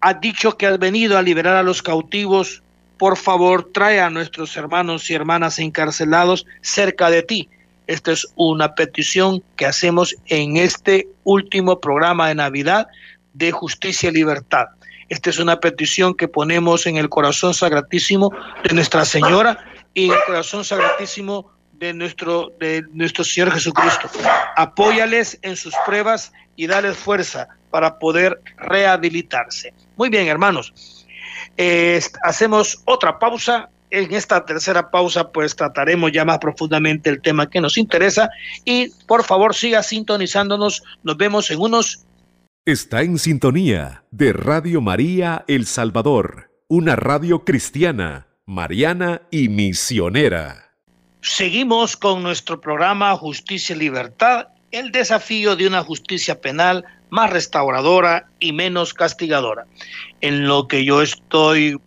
has 0.00 0.20
dicho 0.20 0.56
que 0.56 0.66
has 0.66 0.78
venido 0.78 1.18
a 1.18 1.22
liberar 1.22 1.56
a 1.56 1.64
los 1.64 1.82
cautivos. 1.82 2.62
Por 2.96 3.16
favor, 3.16 3.70
trae 3.72 4.00
a 4.00 4.08
nuestros 4.08 4.56
hermanos 4.56 5.10
y 5.10 5.14
hermanas 5.14 5.58
encarcelados 5.58 6.46
cerca 6.60 7.10
de 7.10 7.22
ti. 7.24 7.48
Esta 7.88 8.12
es 8.12 8.26
una 8.36 8.74
petición 8.74 9.42
que 9.56 9.66
hacemos 9.66 10.14
en 10.26 10.56
este 10.56 11.08
último 11.24 11.80
programa 11.80 12.28
de 12.28 12.36
Navidad 12.36 12.86
de 13.34 13.50
justicia 13.50 14.10
y 14.10 14.12
libertad. 14.12 14.66
Esta 15.08 15.30
es 15.30 15.38
una 15.38 15.58
petición 15.58 16.14
que 16.14 16.28
ponemos 16.28 16.86
en 16.86 16.96
el 16.96 17.08
corazón 17.08 17.52
sagratísimo 17.52 18.30
de 18.64 18.74
Nuestra 18.74 19.04
Señora 19.04 19.58
y 19.92 20.06
en 20.06 20.12
el 20.12 20.18
corazón 20.26 20.64
sagratísimo 20.64 21.50
de 21.78 21.92
nuestro, 21.92 22.52
de 22.58 22.84
nuestro 22.92 23.24
Señor 23.24 23.52
Jesucristo. 23.52 24.08
Apóyales 24.56 25.38
en 25.42 25.56
sus 25.56 25.74
pruebas 25.84 26.32
y 26.56 26.66
dales 26.66 26.96
fuerza 26.96 27.48
para 27.70 27.98
poder 27.98 28.40
rehabilitarse. 28.56 29.74
Muy 29.96 30.08
bien, 30.08 30.28
hermanos. 30.28 30.72
hacemos 32.22 32.82
otra 32.84 33.18
pausa. 33.18 33.70
En 33.88 34.12
esta 34.12 34.44
tercera 34.44 34.90
pausa, 34.90 35.30
pues 35.30 35.54
trataremos 35.54 36.10
ya 36.10 36.24
más 36.24 36.38
profundamente 36.38 37.08
el 37.08 37.22
tema 37.22 37.48
que 37.48 37.60
nos 37.60 37.78
interesa. 37.78 38.28
Y 38.64 38.90
por 39.06 39.22
favor, 39.22 39.54
siga 39.54 39.82
sintonizándonos. 39.82 40.82
Nos 41.04 41.16
vemos 41.16 41.50
en 41.52 41.60
unos. 41.60 42.04
Está 42.64 43.02
en 43.02 43.16
sintonía 43.18 44.02
de 44.10 44.32
Radio 44.32 44.80
María 44.80 45.44
El 45.46 45.66
Salvador, 45.66 46.50
una 46.66 46.96
radio 46.96 47.44
cristiana, 47.44 48.26
mariana 48.44 49.22
y 49.30 49.48
misionera. 49.48 50.65
Seguimos 51.28 51.96
con 51.96 52.22
nuestro 52.22 52.60
programa 52.60 53.16
Justicia 53.16 53.74
y 53.74 53.80
Libertad, 53.80 54.46
el 54.70 54.92
desafío 54.92 55.56
de 55.56 55.66
una 55.66 55.82
justicia 55.82 56.40
penal 56.40 56.84
más 57.10 57.30
restauradora 57.30 58.28
y 58.38 58.52
menos 58.52 58.94
castigadora. 58.94 59.66
En 60.20 60.46
lo 60.46 60.68
que 60.68 60.84
yo 60.84 61.02
estoy 61.02 61.80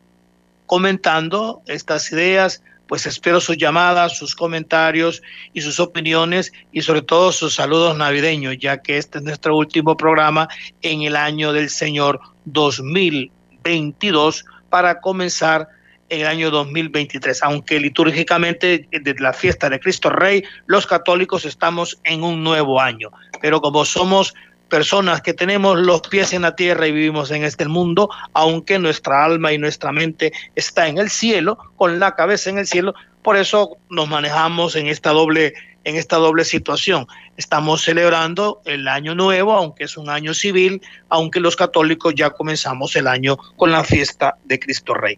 comentando 0.65 1.61
estas 1.67 2.11
ideas, 2.11 2.61
pues 2.85 3.05
espero 3.05 3.39
sus 3.39 3.57
llamadas, 3.57 4.17
sus 4.17 4.35
comentarios 4.35 5.21
y 5.53 5.61
sus 5.61 5.79
opiniones 5.79 6.51
y 6.73 6.81
sobre 6.81 7.01
todo 7.01 7.31
sus 7.31 7.55
saludos 7.55 7.97
navideños, 7.97 8.57
ya 8.59 8.81
que 8.81 8.97
este 8.97 9.19
es 9.19 9.23
nuestro 9.23 9.55
último 9.55 9.95
programa 9.95 10.49
en 10.81 11.03
el 11.03 11.15
año 11.15 11.53
del 11.53 11.69
Señor 11.69 12.19
2022 12.43 14.43
para 14.69 14.99
comenzar 14.99 15.61
en 15.61 15.78
el 16.09 16.25
año 16.25 16.51
2023, 16.51 17.43
aunque 17.43 17.79
litúrgicamente 17.79 18.87
desde 18.91 19.19
la 19.19 19.33
fiesta 19.33 19.69
de 19.69 19.79
Cristo 19.79 20.09
Rey, 20.09 20.43
los 20.67 20.85
católicos 20.85 21.45
estamos 21.45 21.99
en 22.03 22.23
un 22.23 22.43
nuevo 22.43 22.81
año, 22.81 23.09
pero 23.41 23.61
como 23.61 23.85
somos 23.85 24.33
personas 24.69 25.21
que 25.21 25.33
tenemos 25.33 25.79
los 25.79 26.01
pies 26.01 26.31
en 26.33 26.43
la 26.43 26.55
tierra 26.55 26.87
y 26.87 26.91
vivimos 26.91 27.31
en 27.31 27.43
este 27.43 27.67
mundo, 27.67 28.09
aunque 28.33 28.79
nuestra 28.79 29.25
alma 29.25 29.51
y 29.51 29.57
nuestra 29.57 29.91
mente 29.91 30.31
está 30.55 30.87
en 30.87 30.99
el 30.99 31.09
cielo, 31.09 31.57
con 31.75 31.99
la 31.99 32.15
cabeza 32.15 32.49
en 32.49 32.59
el 32.59 32.67
cielo, 32.67 32.93
por 33.23 33.35
eso 33.35 33.77
nos 33.89 34.07
manejamos 34.07 34.75
en 34.75 34.87
esta 34.87 35.09
doble 35.11 35.53
en 35.85 35.95
esta 35.95 36.17
doble 36.17 36.43
situación. 36.43 37.07
Estamos 37.37 37.81
celebrando 37.83 38.61
el 38.65 38.87
año 38.87 39.15
nuevo, 39.15 39.53
aunque 39.53 39.85
es 39.85 39.97
un 39.97 40.09
año 40.09 40.33
civil, 40.33 40.81
aunque 41.07 41.39
los 41.39 41.55
católicos 41.55 42.13
ya 42.15 42.31
comenzamos 42.31 42.95
el 42.95 43.07
año 43.07 43.37
con 43.55 43.71
la 43.71 43.83
fiesta 43.83 44.35
de 44.43 44.59
Cristo 44.59 44.93
Rey. 44.93 45.17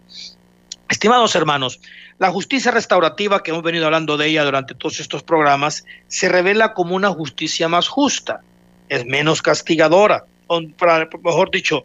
Estimados 0.91 1.35
hermanos, 1.35 1.79
la 2.19 2.31
justicia 2.31 2.69
restaurativa 2.69 3.41
que 3.41 3.51
hemos 3.51 3.63
venido 3.63 3.85
hablando 3.85 4.17
de 4.17 4.27
ella 4.27 4.43
durante 4.43 4.75
todos 4.75 4.99
estos 4.99 5.23
programas 5.23 5.85
se 6.09 6.27
revela 6.27 6.73
como 6.73 6.97
una 6.97 7.09
justicia 7.11 7.69
más 7.69 7.87
justa, 7.87 8.41
es 8.89 9.05
menos 9.05 9.41
castigadora, 9.41 10.25
o 10.47 10.59
mejor 10.59 11.49
dicho, 11.49 11.83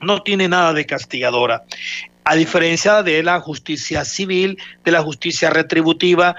no 0.00 0.24
tiene 0.24 0.48
nada 0.48 0.72
de 0.72 0.84
castigadora, 0.86 1.62
a 2.24 2.34
diferencia 2.34 3.04
de 3.04 3.22
la 3.22 3.40
justicia 3.40 4.04
civil, 4.04 4.58
de 4.84 4.90
la 4.90 5.02
justicia 5.02 5.48
retributiva, 5.50 6.34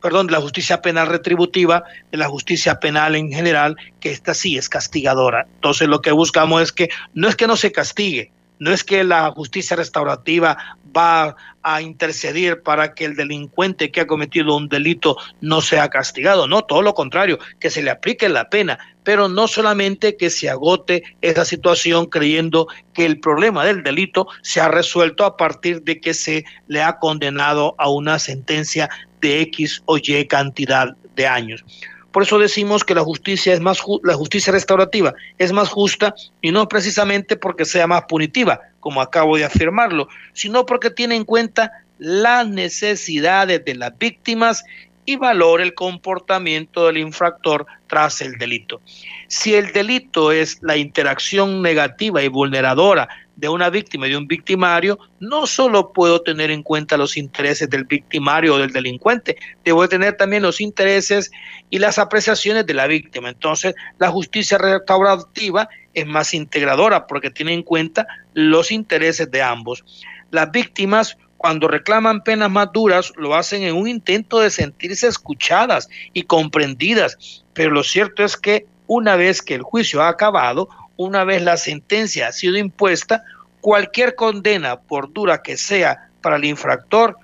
perdón, 0.00 0.28
de 0.28 0.34
la 0.34 0.40
justicia 0.40 0.80
penal 0.80 1.08
retributiva, 1.08 1.82
de 2.12 2.18
la 2.18 2.28
justicia 2.28 2.78
penal 2.78 3.16
en 3.16 3.32
general, 3.32 3.76
que 3.98 4.12
esta 4.12 4.32
sí 4.32 4.56
es 4.56 4.68
castigadora. 4.68 5.48
Entonces 5.56 5.88
lo 5.88 6.00
que 6.02 6.12
buscamos 6.12 6.62
es 6.62 6.70
que 6.70 6.88
no 7.14 7.26
es 7.26 7.34
que 7.34 7.48
no 7.48 7.56
se 7.56 7.72
castigue, 7.72 8.30
no 8.62 8.72
es 8.72 8.84
que 8.84 9.02
la 9.02 9.28
justicia 9.32 9.74
restaurativa 9.74 10.56
va 10.96 11.34
a 11.64 11.82
interceder 11.82 12.62
para 12.62 12.94
que 12.94 13.04
el 13.04 13.16
delincuente 13.16 13.90
que 13.90 14.02
ha 14.02 14.06
cometido 14.06 14.56
un 14.56 14.68
delito 14.68 15.16
no 15.40 15.60
sea 15.60 15.88
castigado, 15.88 16.46
no, 16.46 16.62
todo 16.62 16.80
lo 16.80 16.94
contrario, 16.94 17.40
que 17.58 17.70
se 17.70 17.82
le 17.82 17.90
aplique 17.90 18.28
la 18.28 18.50
pena, 18.50 18.78
pero 19.02 19.28
no 19.28 19.48
solamente 19.48 20.16
que 20.16 20.30
se 20.30 20.48
agote 20.48 21.02
esa 21.22 21.44
situación 21.44 22.06
creyendo 22.06 22.68
que 22.94 23.04
el 23.04 23.18
problema 23.18 23.64
del 23.64 23.82
delito 23.82 24.28
se 24.42 24.60
ha 24.60 24.68
resuelto 24.68 25.24
a 25.24 25.36
partir 25.36 25.82
de 25.82 26.00
que 26.00 26.14
se 26.14 26.44
le 26.68 26.84
ha 26.84 27.00
condenado 27.00 27.74
a 27.78 27.90
una 27.90 28.20
sentencia 28.20 28.88
de 29.20 29.40
X 29.40 29.82
o 29.86 29.98
Y 29.98 30.24
cantidad 30.28 30.94
de 31.16 31.26
años. 31.26 31.64
Por 32.12 32.22
eso 32.22 32.38
decimos 32.38 32.84
que 32.84 32.94
la 32.94 33.02
justicia 33.02 33.52
es 33.52 33.60
más 33.60 33.78
la 34.02 34.14
justicia 34.14 34.52
restaurativa 34.52 35.14
es 35.38 35.52
más 35.52 35.68
justa 35.68 36.14
y 36.40 36.52
no 36.52 36.68
precisamente 36.68 37.36
porque 37.36 37.64
sea 37.64 37.86
más 37.86 38.04
punitiva, 38.04 38.60
como 38.80 39.00
acabo 39.00 39.36
de 39.36 39.44
afirmarlo, 39.44 40.08
sino 40.32 40.66
porque 40.66 40.90
tiene 40.90 41.16
en 41.16 41.24
cuenta 41.24 41.72
las 41.98 42.48
necesidades 42.48 43.64
de 43.64 43.74
las 43.74 43.96
víctimas 43.98 44.64
y 45.04 45.16
valora 45.16 45.64
el 45.64 45.74
comportamiento 45.74 46.86
del 46.86 46.98
infractor 46.98 47.66
tras 47.88 48.20
el 48.20 48.38
delito. 48.38 48.80
Si 49.26 49.54
el 49.54 49.72
delito 49.72 50.32
es 50.32 50.58
la 50.62 50.76
interacción 50.76 51.62
negativa 51.62 52.22
y 52.22 52.28
vulneradora 52.28 53.08
de 53.36 53.48
una 53.48 53.70
víctima 53.70 54.06
y 54.06 54.10
de 54.10 54.16
un 54.16 54.26
victimario, 54.26 54.98
no 55.20 55.46
solo 55.46 55.92
puedo 55.92 56.22
tener 56.22 56.50
en 56.50 56.62
cuenta 56.62 56.96
los 56.96 57.16
intereses 57.16 57.68
del 57.68 57.84
victimario 57.84 58.54
o 58.54 58.58
del 58.58 58.72
delincuente, 58.72 59.36
debo 59.64 59.88
tener 59.88 60.16
también 60.16 60.42
los 60.42 60.60
intereses 60.60 61.30
y 61.70 61.78
las 61.78 61.98
apreciaciones 61.98 62.66
de 62.66 62.74
la 62.74 62.86
víctima. 62.86 63.28
Entonces, 63.28 63.74
la 63.98 64.10
justicia 64.10 64.58
restaurativa 64.58 65.68
es 65.94 66.06
más 66.06 66.34
integradora 66.34 67.06
porque 67.06 67.30
tiene 67.30 67.54
en 67.54 67.62
cuenta 67.62 68.06
los 68.34 68.70
intereses 68.70 69.30
de 69.30 69.42
ambos. 69.42 69.84
Las 70.30 70.50
víctimas 70.50 71.16
cuando 71.42 71.66
reclaman 71.66 72.22
penas 72.22 72.52
más 72.52 72.72
duras, 72.72 73.12
lo 73.16 73.34
hacen 73.34 73.64
en 73.64 73.74
un 73.74 73.88
intento 73.88 74.38
de 74.38 74.48
sentirse 74.48 75.08
escuchadas 75.08 75.88
y 76.12 76.22
comprendidas. 76.22 77.42
Pero 77.52 77.72
lo 77.72 77.82
cierto 77.82 78.22
es 78.22 78.36
que 78.36 78.66
una 78.86 79.16
vez 79.16 79.42
que 79.42 79.56
el 79.56 79.62
juicio 79.62 80.02
ha 80.02 80.08
acabado, 80.08 80.68
una 81.02 81.24
vez 81.24 81.42
la 81.42 81.56
sentencia 81.56 82.28
ha 82.28 82.32
sido 82.32 82.56
impuesta, 82.56 83.22
cualquier 83.60 84.14
condena, 84.14 84.80
por 84.80 85.12
dura 85.12 85.42
que 85.42 85.56
sea 85.56 86.08
para 86.20 86.36
el 86.36 86.44
infractor, 86.44 87.16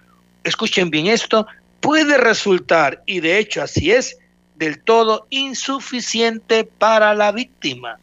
escuchen 0.44 0.90
bien 0.90 1.06
esto, 1.06 1.46
puede 1.80 2.18
resultar, 2.18 3.02
y 3.06 3.20
de 3.20 3.38
hecho 3.38 3.62
así 3.62 3.90
es, 3.90 4.18
del 4.56 4.80
todo 4.82 5.26
insuficiente 5.30 6.64
para 6.64 7.14
la 7.14 7.32
víctima. 7.32 7.98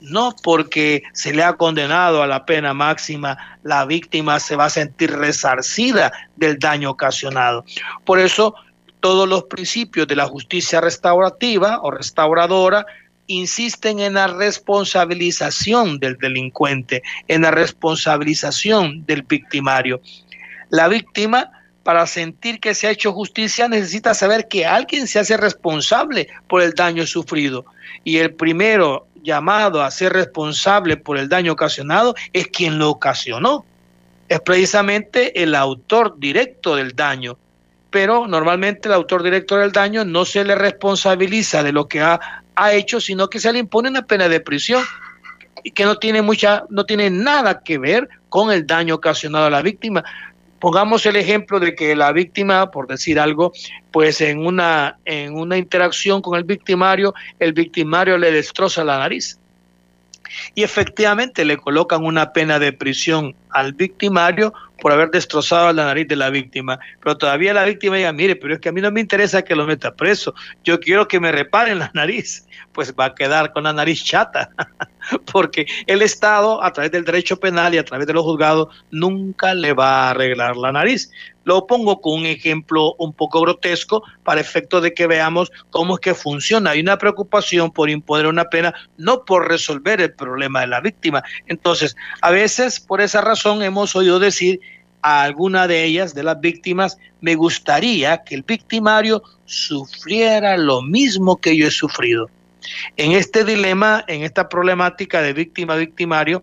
No 0.00 0.34
porque 0.42 1.02
se 1.14 1.32
le 1.32 1.42
ha 1.42 1.54
condenado 1.54 2.22
a 2.22 2.26
la 2.26 2.44
pena 2.44 2.74
máxima, 2.74 3.58
la 3.62 3.86
víctima 3.86 4.38
se 4.38 4.56
va 4.56 4.66
a 4.66 4.70
sentir 4.70 5.12
resarcida 5.12 6.12
del 6.36 6.58
daño 6.58 6.90
ocasionado. 6.90 7.64
Por 8.04 8.18
eso, 8.18 8.54
todos 9.00 9.28
los 9.28 9.44
principios 9.44 10.06
de 10.06 10.16
la 10.16 10.26
justicia 10.26 10.80
restaurativa 10.80 11.80
o 11.82 11.90
restauradora 11.90 12.84
insisten 13.26 14.00
en 14.00 14.14
la 14.14 14.26
responsabilización 14.26 15.98
del 15.98 16.16
delincuente, 16.16 17.02
en 17.28 17.42
la 17.42 17.50
responsabilización 17.50 19.04
del 19.06 19.22
victimario. 19.22 20.00
La 20.70 20.88
víctima, 20.88 21.50
para 21.82 22.06
sentir 22.06 22.60
que 22.60 22.74
se 22.74 22.86
ha 22.86 22.90
hecho 22.90 23.12
justicia, 23.12 23.68
necesita 23.68 24.14
saber 24.14 24.48
que 24.48 24.66
alguien 24.66 25.06
se 25.06 25.18
hace 25.18 25.36
responsable 25.36 26.28
por 26.48 26.62
el 26.62 26.72
daño 26.72 27.06
sufrido. 27.06 27.64
Y 28.02 28.18
el 28.18 28.34
primero 28.34 29.06
llamado 29.22 29.82
a 29.82 29.90
ser 29.90 30.12
responsable 30.12 30.96
por 30.96 31.16
el 31.16 31.28
daño 31.28 31.52
ocasionado 31.52 32.14
es 32.32 32.48
quien 32.48 32.78
lo 32.78 32.90
ocasionó. 32.90 33.64
Es 34.28 34.40
precisamente 34.40 35.42
el 35.42 35.54
autor 35.54 36.18
directo 36.18 36.76
del 36.76 36.94
daño 36.94 37.38
pero 37.94 38.26
normalmente 38.26 38.88
el 38.88 38.94
autor 38.94 39.22
directo 39.22 39.56
del 39.56 39.70
daño 39.70 40.04
no 40.04 40.24
se 40.24 40.42
le 40.42 40.56
responsabiliza 40.56 41.62
de 41.62 41.70
lo 41.70 41.86
que 41.86 42.00
ha, 42.00 42.42
ha 42.56 42.72
hecho, 42.72 43.00
sino 43.00 43.28
que 43.28 43.40
se 43.40 43.52
le 43.52 43.58
impone 43.58 43.88
una 43.88 44.02
pena 44.02 44.28
de 44.28 44.40
prisión. 44.40 44.82
que 45.74 45.84
no 45.84 45.96
tiene 45.96 46.20
mucha, 46.20 46.64
no 46.68 46.84
tiene 46.84 47.08
nada 47.08 47.62
que 47.62 47.78
ver 47.78 48.08
con 48.28 48.52
el 48.52 48.66
daño 48.66 48.96
ocasionado 48.96 49.46
a 49.46 49.50
la 49.50 49.62
víctima. 49.62 50.04
Pongamos 50.58 51.04
el 51.06 51.16
ejemplo 51.16 51.60
de 51.60 51.74
que 51.74 51.94
la 51.94 52.12
víctima, 52.12 52.70
por 52.70 52.86
decir 52.86 53.18
algo, 53.20 53.52
pues 53.92 54.20
en 54.20 54.44
una, 54.46 54.98
en 55.04 55.34
una 55.34 55.56
interacción 55.56 56.20
con 56.20 56.38
el 56.38 56.44
victimario, 56.44 57.14
el 57.38 57.52
victimario 57.52 58.18
le 58.18 58.32
destroza 58.32 58.84
la 58.84 58.98
nariz. 58.98 59.38
Y 60.54 60.62
efectivamente 60.62 61.44
le 61.44 61.56
colocan 61.56 62.04
una 62.04 62.32
pena 62.32 62.58
de 62.58 62.72
prisión 62.72 63.34
al 63.50 63.72
victimario 63.72 64.52
por 64.80 64.92
haber 64.92 65.10
destrozado 65.10 65.72
la 65.72 65.84
nariz 65.86 66.08
de 66.08 66.16
la 66.16 66.30
víctima. 66.30 66.78
Pero 67.00 67.16
todavía 67.16 67.54
la 67.54 67.64
víctima 67.64 67.96
diga, 67.96 68.12
mire, 68.12 68.36
pero 68.36 68.54
es 68.54 68.60
que 68.60 68.68
a 68.68 68.72
mí 68.72 68.80
no 68.80 68.90
me 68.90 69.00
interesa 69.00 69.42
que 69.42 69.54
lo 69.54 69.66
meta 69.66 69.94
preso, 69.94 70.34
yo 70.64 70.80
quiero 70.80 71.08
que 71.08 71.20
me 71.20 71.32
reparen 71.32 71.78
la 71.78 71.90
nariz. 71.94 72.46
Pues 72.72 72.92
va 72.92 73.06
a 73.06 73.14
quedar 73.14 73.52
con 73.52 73.64
la 73.64 73.72
nariz 73.72 74.02
chata, 74.04 74.50
porque 75.32 75.66
el 75.86 76.02
Estado, 76.02 76.62
a 76.62 76.72
través 76.72 76.90
del 76.90 77.04
derecho 77.04 77.38
penal 77.38 77.74
y 77.74 77.78
a 77.78 77.84
través 77.84 78.06
de 78.06 78.12
los 78.12 78.24
juzgados, 78.24 78.68
nunca 78.90 79.54
le 79.54 79.72
va 79.72 80.08
a 80.08 80.10
arreglar 80.10 80.56
la 80.56 80.72
nariz. 80.72 81.10
Lo 81.44 81.66
pongo 81.66 82.00
con 82.00 82.20
un 82.20 82.26
ejemplo 82.26 82.94
un 82.98 83.12
poco 83.12 83.40
grotesco 83.40 84.02
para 84.24 84.40
efecto 84.40 84.80
de 84.80 84.92
que 84.92 85.06
veamos 85.06 85.52
cómo 85.70 85.94
es 85.94 86.00
que 86.00 86.14
funciona. 86.14 86.70
Hay 86.70 86.80
una 86.80 86.98
preocupación 86.98 87.70
por 87.70 87.90
imponer 87.90 88.26
una 88.26 88.44
pena, 88.44 88.74
no 88.96 89.24
por 89.24 89.48
resolver 89.48 90.00
el 90.00 90.12
problema 90.12 90.62
de 90.62 90.66
la 90.68 90.80
víctima. 90.80 91.22
Entonces, 91.46 91.96
a 92.20 92.30
veces 92.30 92.80
por 92.80 93.00
esa 93.00 93.20
razón 93.20 93.62
hemos 93.62 93.94
oído 93.94 94.18
decir 94.18 94.60
a 95.02 95.22
alguna 95.22 95.66
de 95.68 95.84
ellas, 95.84 96.14
de 96.14 96.22
las 96.22 96.40
víctimas, 96.40 96.96
me 97.20 97.34
gustaría 97.34 98.22
que 98.24 98.34
el 98.34 98.42
victimario 98.42 99.22
sufriera 99.44 100.56
lo 100.56 100.80
mismo 100.80 101.36
que 101.36 101.56
yo 101.56 101.66
he 101.66 101.70
sufrido. 101.70 102.30
En 102.96 103.12
este 103.12 103.44
dilema, 103.44 104.04
en 104.08 104.22
esta 104.22 104.48
problemática 104.48 105.20
de 105.20 105.34
víctima-victimario, 105.34 106.42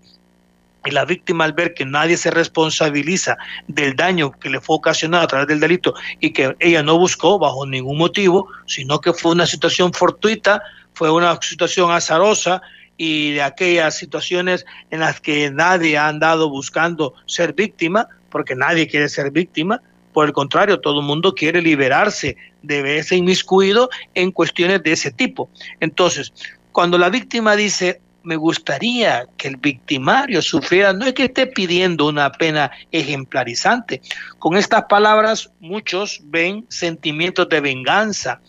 y 0.85 0.91
la 0.91 1.05
víctima 1.05 1.45
al 1.45 1.53
ver 1.53 1.73
que 1.73 1.85
nadie 1.85 2.17
se 2.17 2.31
responsabiliza 2.31 3.37
del 3.67 3.95
daño 3.95 4.31
que 4.31 4.49
le 4.49 4.59
fue 4.59 4.77
ocasionado 4.77 5.23
a 5.23 5.27
través 5.27 5.47
del 5.47 5.59
delito 5.59 5.93
y 6.19 6.31
que 6.31 6.55
ella 6.59 6.83
no 6.83 6.97
buscó 6.97 7.37
bajo 7.37 7.65
ningún 7.65 7.97
motivo, 7.97 8.47
sino 8.65 8.99
que 8.99 9.13
fue 9.13 9.31
una 9.31 9.45
situación 9.45 9.93
fortuita, 9.93 10.61
fue 10.93 11.11
una 11.11 11.39
situación 11.41 11.91
azarosa 11.91 12.61
y 12.97 13.31
de 13.33 13.41
aquellas 13.41 13.97
situaciones 13.97 14.65
en 14.89 14.99
las 14.99 15.21
que 15.21 15.49
nadie 15.51 15.97
ha 15.97 16.07
andado 16.07 16.49
buscando 16.49 17.13
ser 17.25 17.53
víctima, 17.53 18.07
porque 18.29 18.55
nadie 18.55 18.87
quiere 18.87 19.09
ser 19.09 19.31
víctima, 19.31 19.81
por 20.13 20.27
el 20.27 20.33
contrario, 20.33 20.79
todo 20.79 20.99
el 20.99 21.05
mundo 21.05 21.33
quiere 21.33 21.61
liberarse 21.61 22.35
de 22.61 22.81
verse 22.81 23.15
inmiscuido 23.15 23.89
en 24.13 24.31
cuestiones 24.31 24.83
de 24.83 24.91
ese 24.91 25.11
tipo. 25.11 25.49
Entonces, 25.79 26.33
cuando 26.71 26.97
la 26.97 27.09
víctima 27.09 27.55
dice, 27.55 28.01
me 28.23 28.35
gustaría 28.35 29.25
que 29.37 29.47
el 29.47 29.57
victimario 29.57 30.41
sufriera, 30.41 30.93
no 30.93 31.05
es 31.05 31.13
que 31.13 31.25
esté 31.25 31.47
pidiendo 31.47 32.07
una 32.07 32.31
pena 32.31 32.71
ejemplarizante. 32.91 34.01
Con 34.39 34.57
estas 34.57 34.83
palabras 34.89 35.51
muchos 35.59 36.21
ven 36.25 36.65
sentimientos 36.69 37.49
de 37.49 37.61
venganza, 37.61 38.39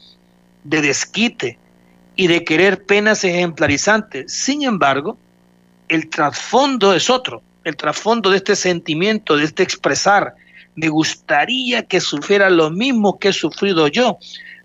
de 0.65 0.83
desquite 0.83 1.59
y 2.17 2.27
de 2.27 2.45
querer 2.45 2.85
penas 2.85 3.25
ejemplarizantes. 3.25 4.33
Sin 4.33 4.63
embargo, 4.63 5.19
el 5.89 6.09
trasfondo 6.09 6.95
es 6.95 7.09
otro 7.11 7.43
el 7.65 7.77
trasfondo 7.77 8.31
de 8.31 8.39
este 8.39 8.57
sentimiento, 8.57 9.37
de 9.37 9.45
este 9.45 9.63
expresar, 9.63 10.35
me 10.75 10.89
gustaría 10.89 11.83
que 11.83 12.01
sufriera 12.01 12.51
lo 12.51 12.71
mismo 12.71 13.19
que 13.19 13.29
he 13.29 13.33
sufrido 13.33 13.89
yo. 13.89 14.19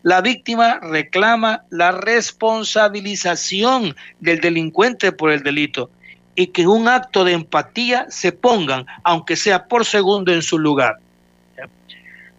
La 0.08 0.22
víctima 0.22 0.80
reclama 0.82 1.65
la 1.70 1.91
responsabilización 1.91 3.93
del 4.22 4.39
delincuente 4.39 5.12
por 5.12 5.32
el 5.32 5.43
delito 5.43 5.89
y 6.34 6.48
que 6.48 6.65
un 6.65 6.88
acto 6.88 7.26
de 7.26 7.34
empatía 7.34 8.06
se 8.08 8.32
pongan, 8.32 8.86
aunque 9.04 9.36
sea 9.36 9.65
por 9.65 9.84
segundo, 9.84 10.32
en 10.32 10.41
su 10.41 10.60
lugar. 10.60 11.00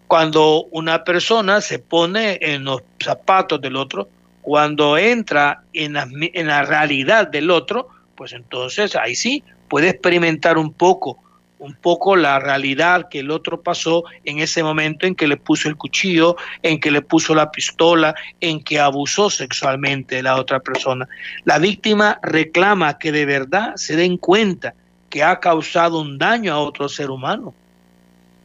Cuando 0.07 0.63
una 0.71 1.03
persona 1.03 1.61
se 1.61 1.77
pone 1.77 2.39
en 2.41 2.63
los 2.63 2.81
zapatos 2.99 3.61
del 3.61 3.75
otro, 3.75 4.09
cuando 4.41 4.97
entra 4.97 5.61
en 5.73 5.93
la, 5.93 6.07
en 6.11 6.47
la 6.47 6.63
realidad 6.63 7.27
del 7.27 7.51
otro, 7.51 7.89
pues 8.15 8.33
entonces 8.33 8.95
ahí 8.95 9.13
sí 9.13 9.43
puede 9.67 9.89
experimentar 9.89 10.57
un 10.57 10.73
poco, 10.73 11.19
un 11.59 11.75
poco 11.75 12.15
la 12.15 12.39
realidad 12.39 13.09
que 13.09 13.19
el 13.19 13.31
otro 13.31 13.61
pasó 13.61 14.05
en 14.23 14.39
ese 14.39 14.63
momento 14.63 15.05
en 15.05 15.13
que 15.13 15.27
le 15.27 15.37
puso 15.37 15.67
el 15.67 15.75
cuchillo, 15.75 16.37
en 16.63 16.79
que 16.79 16.89
le 16.89 17.01
puso 17.01 17.35
la 17.35 17.51
pistola, 17.51 18.15
en 18.39 18.63
que 18.63 18.79
abusó 18.79 19.29
sexualmente 19.29 20.23
la 20.23 20.37
otra 20.37 20.61
persona. 20.61 21.07
La 21.43 21.59
víctima 21.59 22.17
reclama 22.23 22.97
que 22.97 23.11
de 23.11 23.25
verdad 23.25 23.75
se 23.75 23.95
den 23.95 24.17
cuenta 24.17 24.73
que 25.09 25.21
ha 25.21 25.39
causado 25.39 25.99
un 25.99 26.17
daño 26.17 26.53
a 26.53 26.59
otro 26.59 26.87
ser 26.87 27.11
humano, 27.11 27.53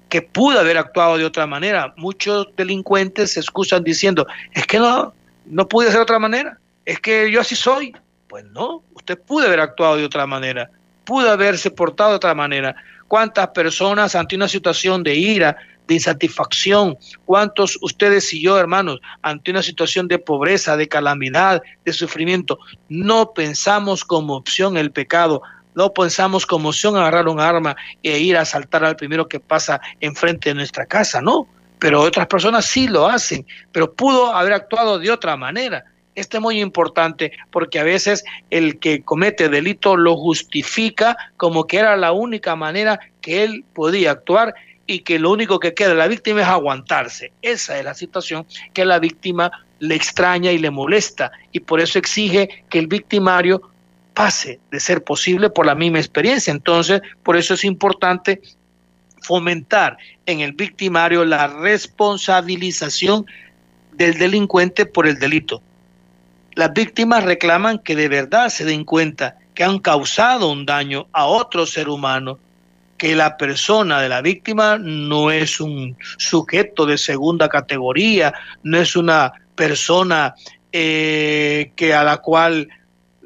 que 0.09 0.20
pudo 0.20 0.59
haber 0.59 0.77
actuado 0.77 1.16
de 1.16 1.24
otra 1.24 1.46
manera. 1.46 1.94
Muchos 1.96 2.48
delincuentes 2.57 3.33
se 3.33 3.40
excusan 3.40 3.85
diciendo, 3.85 4.27
es 4.53 4.66
que 4.66 4.79
no, 4.79 5.14
no 5.46 5.68
pude 5.68 5.87
hacer 5.87 5.98
de 5.98 6.03
otra 6.03 6.18
manera, 6.18 6.59
es 6.85 6.98
que 7.00 7.31
yo 7.31 7.40
así 7.40 7.55
soy. 7.55 7.94
Pues 8.29 8.44
no, 8.46 8.83
usted 8.94 9.16
pudo 9.16 9.46
haber 9.46 9.61
actuado 9.61 9.96
de 9.96 10.05
otra 10.05 10.27
manera 10.27 10.68
pudo 11.05 11.31
haberse 11.31 11.70
portado 11.70 12.11
de 12.11 12.16
otra 12.16 12.35
manera. 12.35 12.74
¿Cuántas 13.08 13.48
personas 13.48 14.14
ante 14.14 14.36
una 14.36 14.48
situación 14.48 15.02
de 15.02 15.14
ira, 15.14 15.56
de 15.86 15.94
insatisfacción, 15.94 16.96
cuántos 17.24 17.78
ustedes 17.82 18.32
y 18.32 18.42
yo, 18.42 18.58
hermanos, 18.58 19.00
ante 19.22 19.50
una 19.50 19.62
situación 19.62 20.08
de 20.08 20.18
pobreza, 20.18 20.76
de 20.76 20.88
calamidad, 20.88 21.62
de 21.84 21.92
sufrimiento, 21.92 22.58
no 22.88 23.32
pensamos 23.32 24.04
como 24.04 24.34
opción 24.34 24.76
el 24.76 24.90
pecado, 24.92 25.42
no 25.74 25.92
pensamos 25.92 26.46
como 26.46 26.70
opción 26.70 26.96
agarrar 26.96 27.28
un 27.28 27.40
arma 27.40 27.76
e 28.02 28.18
ir 28.18 28.36
a 28.36 28.42
asaltar 28.42 28.84
al 28.84 28.96
primero 28.96 29.28
que 29.28 29.40
pasa 29.40 29.80
enfrente 30.00 30.50
de 30.50 30.54
nuestra 30.54 30.86
casa, 30.86 31.20
no. 31.20 31.48
Pero 31.78 32.00
otras 32.00 32.28
personas 32.28 32.64
sí 32.64 32.88
lo 32.88 33.06
hacen, 33.06 33.44
pero 33.72 33.92
pudo 33.92 34.34
haber 34.34 34.54
actuado 34.54 34.98
de 34.98 35.10
otra 35.10 35.36
manera. 35.36 35.84
Esto 36.14 36.37
es 36.37 36.42
muy 36.42 36.61
importante 36.61 37.33
porque 37.50 37.79
a 37.79 37.85
veces 37.85 38.24
el 38.50 38.79
que 38.79 39.03
comete 39.03 39.48
delito 39.48 39.96
lo 39.96 40.16
justifica 40.16 41.16
como 41.37 41.66
que 41.66 41.79
era 41.79 41.96
la 41.96 42.12
única 42.12 42.55
manera 42.55 43.00
que 43.20 43.42
él 43.42 43.64
podía 43.74 44.12
actuar 44.12 44.55
y 44.87 45.00
que 45.00 45.18
lo 45.18 45.31
único 45.31 45.59
que 45.59 45.74
queda 45.74 45.90
de 45.90 45.94
la 45.96 46.09
víctima 46.09 46.42
es 46.42 46.46
aguantarse. 46.46 47.33
Esa 47.42 47.79
es 47.79 47.85
la 47.85 47.94
situación 47.94 48.46
que 48.72 48.85
la 48.85 48.98
víctima 48.98 49.50
le 49.81 49.94
extraña 49.94 50.53
y 50.53 50.59
le 50.59 50.70
molesta 50.70 51.33
y 51.53 51.61
por 51.61 51.81
eso 51.81 51.98
exige 51.98 52.64
que 52.68 52.79
el 52.79 52.87
victimario 52.87 53.62
pase 54.14 54.61
de 54.70 54.81
ser 54.81 55.03
posible 55.03 55.50
por 55.50 55.66
la 55.66 55.74
misma 55.74 55.98
experiencia. 55.98 56.53
Entonces, 56.53 57.03
por 57.22 57.37
eso 57.37 57.55
es 57.55 57.64
importante 57.64 58.40
fomentar 59.20 59.96
en 60.27 60.40
el 60.40 60.53
victimario 60.53 61.24
la 61.24 61.48
responsabilización 61.48 63.27
del 63.92 64.18
delincuente 64.18 64.87
por 64.87 65.07
el 65.07 65.18
delito. 65.18 65.62
Las 66.54 66.72
víctimas 66.72 67.24
reclaman 67.24 67.78
que 67.78 67.96
de 67.96 68.08
verdad 68.08 68.48
se 68.48 68.64
den 68.64 68.84
cuenta 68.84 69.36
que 69.54 69.64
han 69.64 69.78
causado 69.78 70.50
un 70.50 70.66
daño 70.66 71.08
a 71.12 71.26
otro 71.26 71.66
ser 71.66 71.88
humano, 71.88 72.38
que 72.96 73.16
la 73.16 73.36
persona 73.36 74.00
de 74.00 74.08
la 74.08 74.22
víctima 74.22 74.78
no 74.78 75.30
es 75.30 75.60
un 75.60 75.96
sujeto 76.16 76.86
de 76.86 76.96
segunda 76.96 77.48
categoría, 77.48 78.34
no 78.62 78.78
es 78.78 78.94
una 78.94 79.32
persona 79.54 80.34
eh, 80.72 81.72
que 81.76 81.92
a 81.92 82.04
la 82.04 82.18
cual 82.18 82.68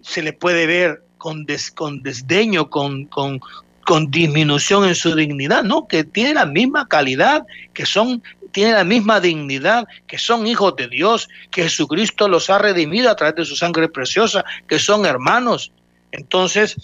se 0.03 0.23
le 0.23 0.33
puede 0.33 0.67
ver 0.67 1.03
con, 1.19 1.47
con 1.75 2.03
desdeño, 2.03 2.71
con, 2.71 3.05
con, 3.07 3.41
con 3.85 4.11
disminución 4.11 4.87
en 4.87 4.95
su 4.95 5.15
dignidad, 5.15 5.63
no, 5.63 5.87
que 5.87 6.05
tiene 6.05 6.35
la 6.35 6.47
misma 6.47 6.89
calidad, 6.89 7.47
que 7.75 7.85
son 7.85 8.23
tienen 8.53 8.75
la 8.75 8.85
misma 8.85 9.21
dignidad, 9.21 9.87
que 10.07 10.19
son 10.19 10.47
hijos 10.47 10.75
de 10.77 10.89
Dios, 10.89 11.29
que 11.51 11.63
Jesucristo 11.63 12.29
los 12.29 12.51
ha 12.51 12.59
redimido 12.59 13.11
a 13.11 13.17
través 13.17 13.37
de 13.37 13.45
su 13.45 13.57
sangre 13.57 13.89
preciosa, 13.89 14.45
que 14.67 14.79
son 14.79 15.07
hermanos. 15.07 15.73
Entonces, 16.13 16.77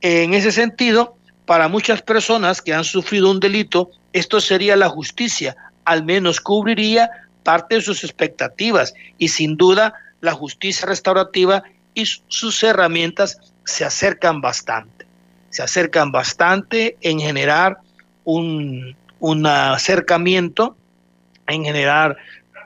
en 0.00 0.34
ese 0.34 0.52
sentido, 0.52 1.16
para 1.46 1.68
muchas 1.68 2.02
personas 2.02 2.62
que 2.62 2.74
han 2.74 2.84
sufrido 2.84 3.30
un 3.30 3.40
delito, 3.40 3.90
esto 4.12 4.40
sería 4.40 4.76
la 4.76 4.88
justicia, 4.88 5.56
al 5.84 6.04
menos 6.04 6.40
cubriría 6.40 7.10
parte 7.42 7.76
de 7.76 7.82
sus 7.82 8.04
expectativas 8.04 8.94
y 9.18 9.28
sin 9.28 9.56
duda 9.56 9.94
la 10.20 10.32
justicia 10.32 10.86
restaurativa 10.86 11.62
y 11.94 12.06
sus 12.28 12.62
herramientas 12.62 13.38
se 13.64 13.84
acercan 13.84 14.40
bastante. 14.40 15.06
Se 15.50 15.62
acercan 15.62 16.10
bastante 16.10 16.96
en 17.00 17.20
generar 17.20 17.78
un, 18.24 18.96
un 19.20 19.46
acercamiento 19.46 20.76
en 21.46 21.64
generar 21.64 22.16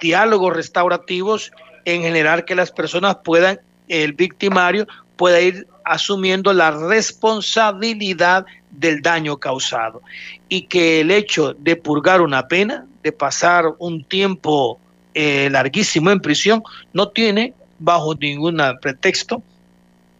diálogos 0.00 0.54
restaurativos, 0.54 1.52
en 1.84 2.02
generar 2.02 2.44
que 2.44 2.54
las 2.54 2.70
personas 2.70 3.18
puedan, 3.24 3.60
el 3.88 4.12
victimario 4.12 4.86
pueda 5.16 5.40
ir 5.40 5.66
asumiendo 5.84 6.52
la 6.52 6.70
responsabilidad 6.70 8.46
del 8.70 9.00
daño 9.00 9.38
causado 9.38 10.02
y 10.48 10.62
que 10.62 11.00
el 11.00 11.10
hecho 11.10 11.54
de 11.54 11.76
purgar 11.76 12.20
una 12.20 12.46
pena, 12.46 12.86
de 13.02 13.12
pasar 13.12 13.64
un 13.78 14.04
tiempo 14.04 14.78
eh, 15.14 15.48
larguísimo 15.50 16.10
en 16.10 16.20
prisión, 16.20 16.62
no 16.92 17.08
tiene 17.08 17.54
bajo 17.78 18.14
ningún 18.14 18.60
pretexto 18.80 19.42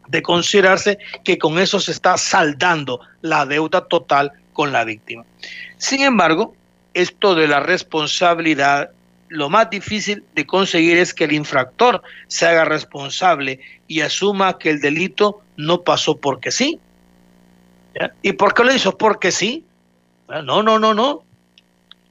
de 0.09 0.23
considerarse 0.23 0.99
que 1.23 1.39
con 1.39 1.59
eso 1.59 1.79
se 1.81 1.93
está 1.93 2.17
saldando 2.17 3.01
la 3.21 3.45
deuda 3.45 3.87
total 3.87 4.33
con 4.53 4.73
la 4.73 4.85
víctima. 4.85 5.25
Sin 5.77 6.01
embargo, 6.01 6.55
esto 6.99 7.35
de 7.35 7.47
la 7.47 7.61
responsabilidad, 7.61 8.91
lo 9.29 9.49
más 9.49 9.71
difícil 9.71 10.25
de 10.35 10.47
conseguir 10.47 10.97
es 10.97 11.15
que 11.15 11.25
el 11.25 11.33
infractor 11.33 12.03
se 12.27 12.47
haga 12.47 12.65
responsable 12.65 13.61
y 13.87 14.01
asuma 14.01 14.59
que 14.59 14.71
el 14.71 14.81
delito 14.81 15.41
no 15.57 15.83
pasó 15.83 16.17
porque 16.17 16.51
sí. 16.51 16.81
¿Y 18.23 18.33
por 18.33 18.53
qué 18.53 18.65
lo 18.65 18.75
hizo? 18.75 18.99
Porque 18.99 19.31
sí. 19.31 19.65
No, 20.29 20.63
no, 20.63 20.79
no, 20.79 20.93
no. 20.93 21.23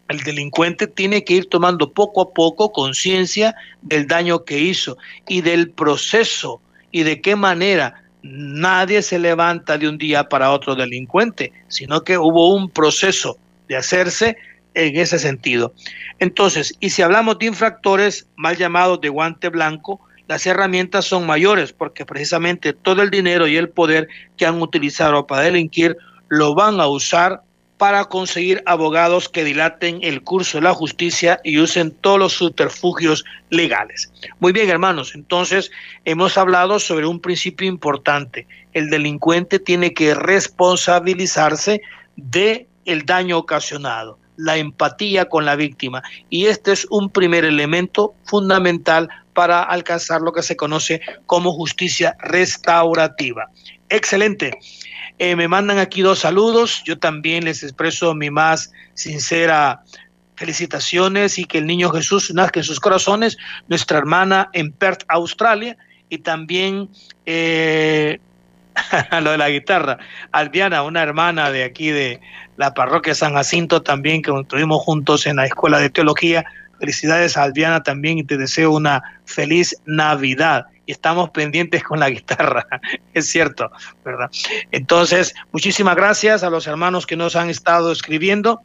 El 0.08 0.20
delincuente 0.20 0.88
tiene 0.88 1.24
que 1.26 1.34
ir 1.34 1.50
tomando 1.50 1.92
poco 1.92 2.22
a 2.22 2.30
poco 2.34 2.72
conciencia 2.72 3.56
del 3.82 4.08
daño 4.08 4.46
que 4.46 4.58
hizo 4.58 4.98
y 5.28 5.42
del 5.42 5.70
proceso 5.70 6.62
y 6.92 7.04
de 7.04 7.20
qué 7.20 7.36
manera 7.36 8.04
nadie 8.24 9.02
se 9.02 9.20
levanta 9.20 9.78
de 9.78 9.90
un 9.90 9.98
día 9.98 10.30
para 10.30 10.52
otro 10.52 10.76
delincuente, 10.76 11.52
sino 11.68 12.04
que 12.04 12.18
hubo 12.18 12.56
un 12.56 12.70
proceso 12.70 13.38
de 13.68 13.76
hacerse 13.76 14.38
en 14.78 14.96
ese 14.96 15.18
sentido. 15.20 15.74
Entonces, 16.20 16.76
y 16.80 16.92
si 16.92 17.02
hablamos 17.02 17.40
de 17.40 17.48
infractores 17.48 18.28
mal 18.36 18.58
llamados 18.58 19.02
de 19.02 19.10
guante 19.10 19.50
blanco, 19.50 20.00
las 20.28 20.46
herramientas 20.46 21.06
son 21.06 21.26
mayores 21.26 21.74
porque 21.74 22.06
precisamente 22.06 22.74
todo 22.74 23.02
el 23.02 23.10
dinero 23.10 23.48
y 23.48 23.58
el 23.58 23.70
poder 23.70 24.08
que 24.38 24.46
han 24.46 24.62
utilizado 24.62 25.26
para 25.26 25.44
delinquir 25.44 25.98
lo 26.30 26.54
van 26.54 26.80
a 26.80 26.88
usar 26.88 27.42
para 27.78 28.06
conseguir 28.06 28.62
abogados 28.66 29.30
que 29.30 29.44
dilaten 29.44 30.00
el 30.02 30.24
curso 30.24 30.58
de 30.58 30.64
la 30.64 30.74
justicia 30.74 31.40
y 31.44 31.60
usen 31.60 31.92
todos 31.92 32.20
los 32.20 32.34
subterfugios 32.34 33.24
legales. 33.50 34.12
Muy 34.40 34.52
bien, 34.52 34.70
hermanos, 34.70 35.14
entonces 35.14 35.72
hemos 36.04 36.38
hablado 36.38 36.80
sobre 36.80 37.06
un 37.06 37.20
principio 37.20 37.68
importante. 37.68 38.48
El 38.74 38.90
delincuente 38.90 39.60
tiene 39.60 39.94
que 39.94 40.16
responsabilizarse 40.16 41.82
de 42.16 42.68
el 42.86 43.06
daño 43.06 43.38
ocasionado, 43.38 44.18
la 44.38 44.58
empatía 44.58 45.26
con 45.26 45.46
la 45.46 45.56
víctima. 45.56 46.02
Y 46.30 46.46
este 46.46 46.72
es 46.72 46.88
un 46.90 47.10
primer 47.10 47.44
elemento 47.44 48.14
fundamental 48.24 49.10
para 49.34 49.62
alcanzar 49.62 50.22
lo 50.22 50.32
que 50.32 50.44
se 50.44 50.56
conoce 50.56 51.02
como 51.26 51.52
justicia 51.52 52.16
restaurativa. 52.20 53.50
Excelente. 53.90 54.58
Eh, 55.20 55.36
me 55.36 55.48
mandan 55.48 55.80
aquí 55.80 56.02
dos 56.02 56.20
saludos. 56.20 56.84
Yo 56.86 56.98
también 56.98 57.46
les 57.46 57.64
expreso 57.64 58.14
mi 58.14 58.30
más 58.30 58.72
sincera 58.94 59.84
felicitaciones 60.36 61.40
y 61.40 61.46
que 61.46 61.58
el 61.58 61.66
niño 61.66 61.90
Jesús 61.90 62.32
nazca 62.34 62.60
en 62.60 62.64
sus 62.64 62.80
corazones. 62.80 63.38
Nuestra 63.68 63.98
hermana 63.98 64.50
en 64.54 64.72
Perth, 64.72 65.04
Australia. 65.08 65.78
Y 66.10 66.20
también 66.20 66.90
eh, 67.26 68.20
lo 69.22 69.32
de 69.32 69.38
la 69.38 69.50
guitarra. 69.50 69.98
Albiana, 70.32 70.84
una 70.84 71.04
hermana 71.04 71.52
de 71.52 71.64
aquí 71.64 71.90
de 71.90 72.20
la 72.58 72.74
parroquia 72.74 73.16
San 73.16 73.34
Jacinto 73.34 73.82
también, 73.82 74.22
que 74.22 74.32
estuvimos 74.32 74.82
juntos 74.82 75.26
en 75.28 75.38
la 75.38 75.46
escuela 75.46 75.80
de 75.80 75.90
teología. 75.90 76.46
Felicidades 76.80 77.38
a 77.38 77.44
Albiana 77.44 77.82
también 77.82 78.20
y 78.20 78.24
te 78.24 78.38
deseo 78.38 78.72
una 78.72 79.02
feliz 79.26 79.76
Navidad 79.86 80.68
y 80.86 80.92
estamos 80.92 81.30
pendientes 81.32 81.84
con 81.84 82.00
la 82.00 82.10
guitarra, 82.10 82.66
es 83.14 83.28
cierto, 83.30 83.70
¿verdad? 84.04 84.30
Entonces, 84.72 85.36
muchísimas 85.52 85.96
gracias 85.96 86.44
a 86.44 86.50
los 86.50 86.66
hermanos 86.66 87.06
que 87.06 87.18
nos 87.18 87.36
han 87.36 87.50
estado 87.50 87.92
escribiendo. 87.92 88.62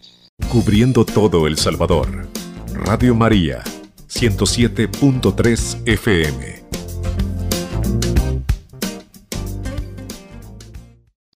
Cubriendo 0.49 1.05
todo 1.05 1.47
El 1.47 1.59
Salvador. 1.59 2.27
Radio 2.75 3.15
María, 3.15 3.63
107.3 4.09 5.83
FM. 5.87 6.62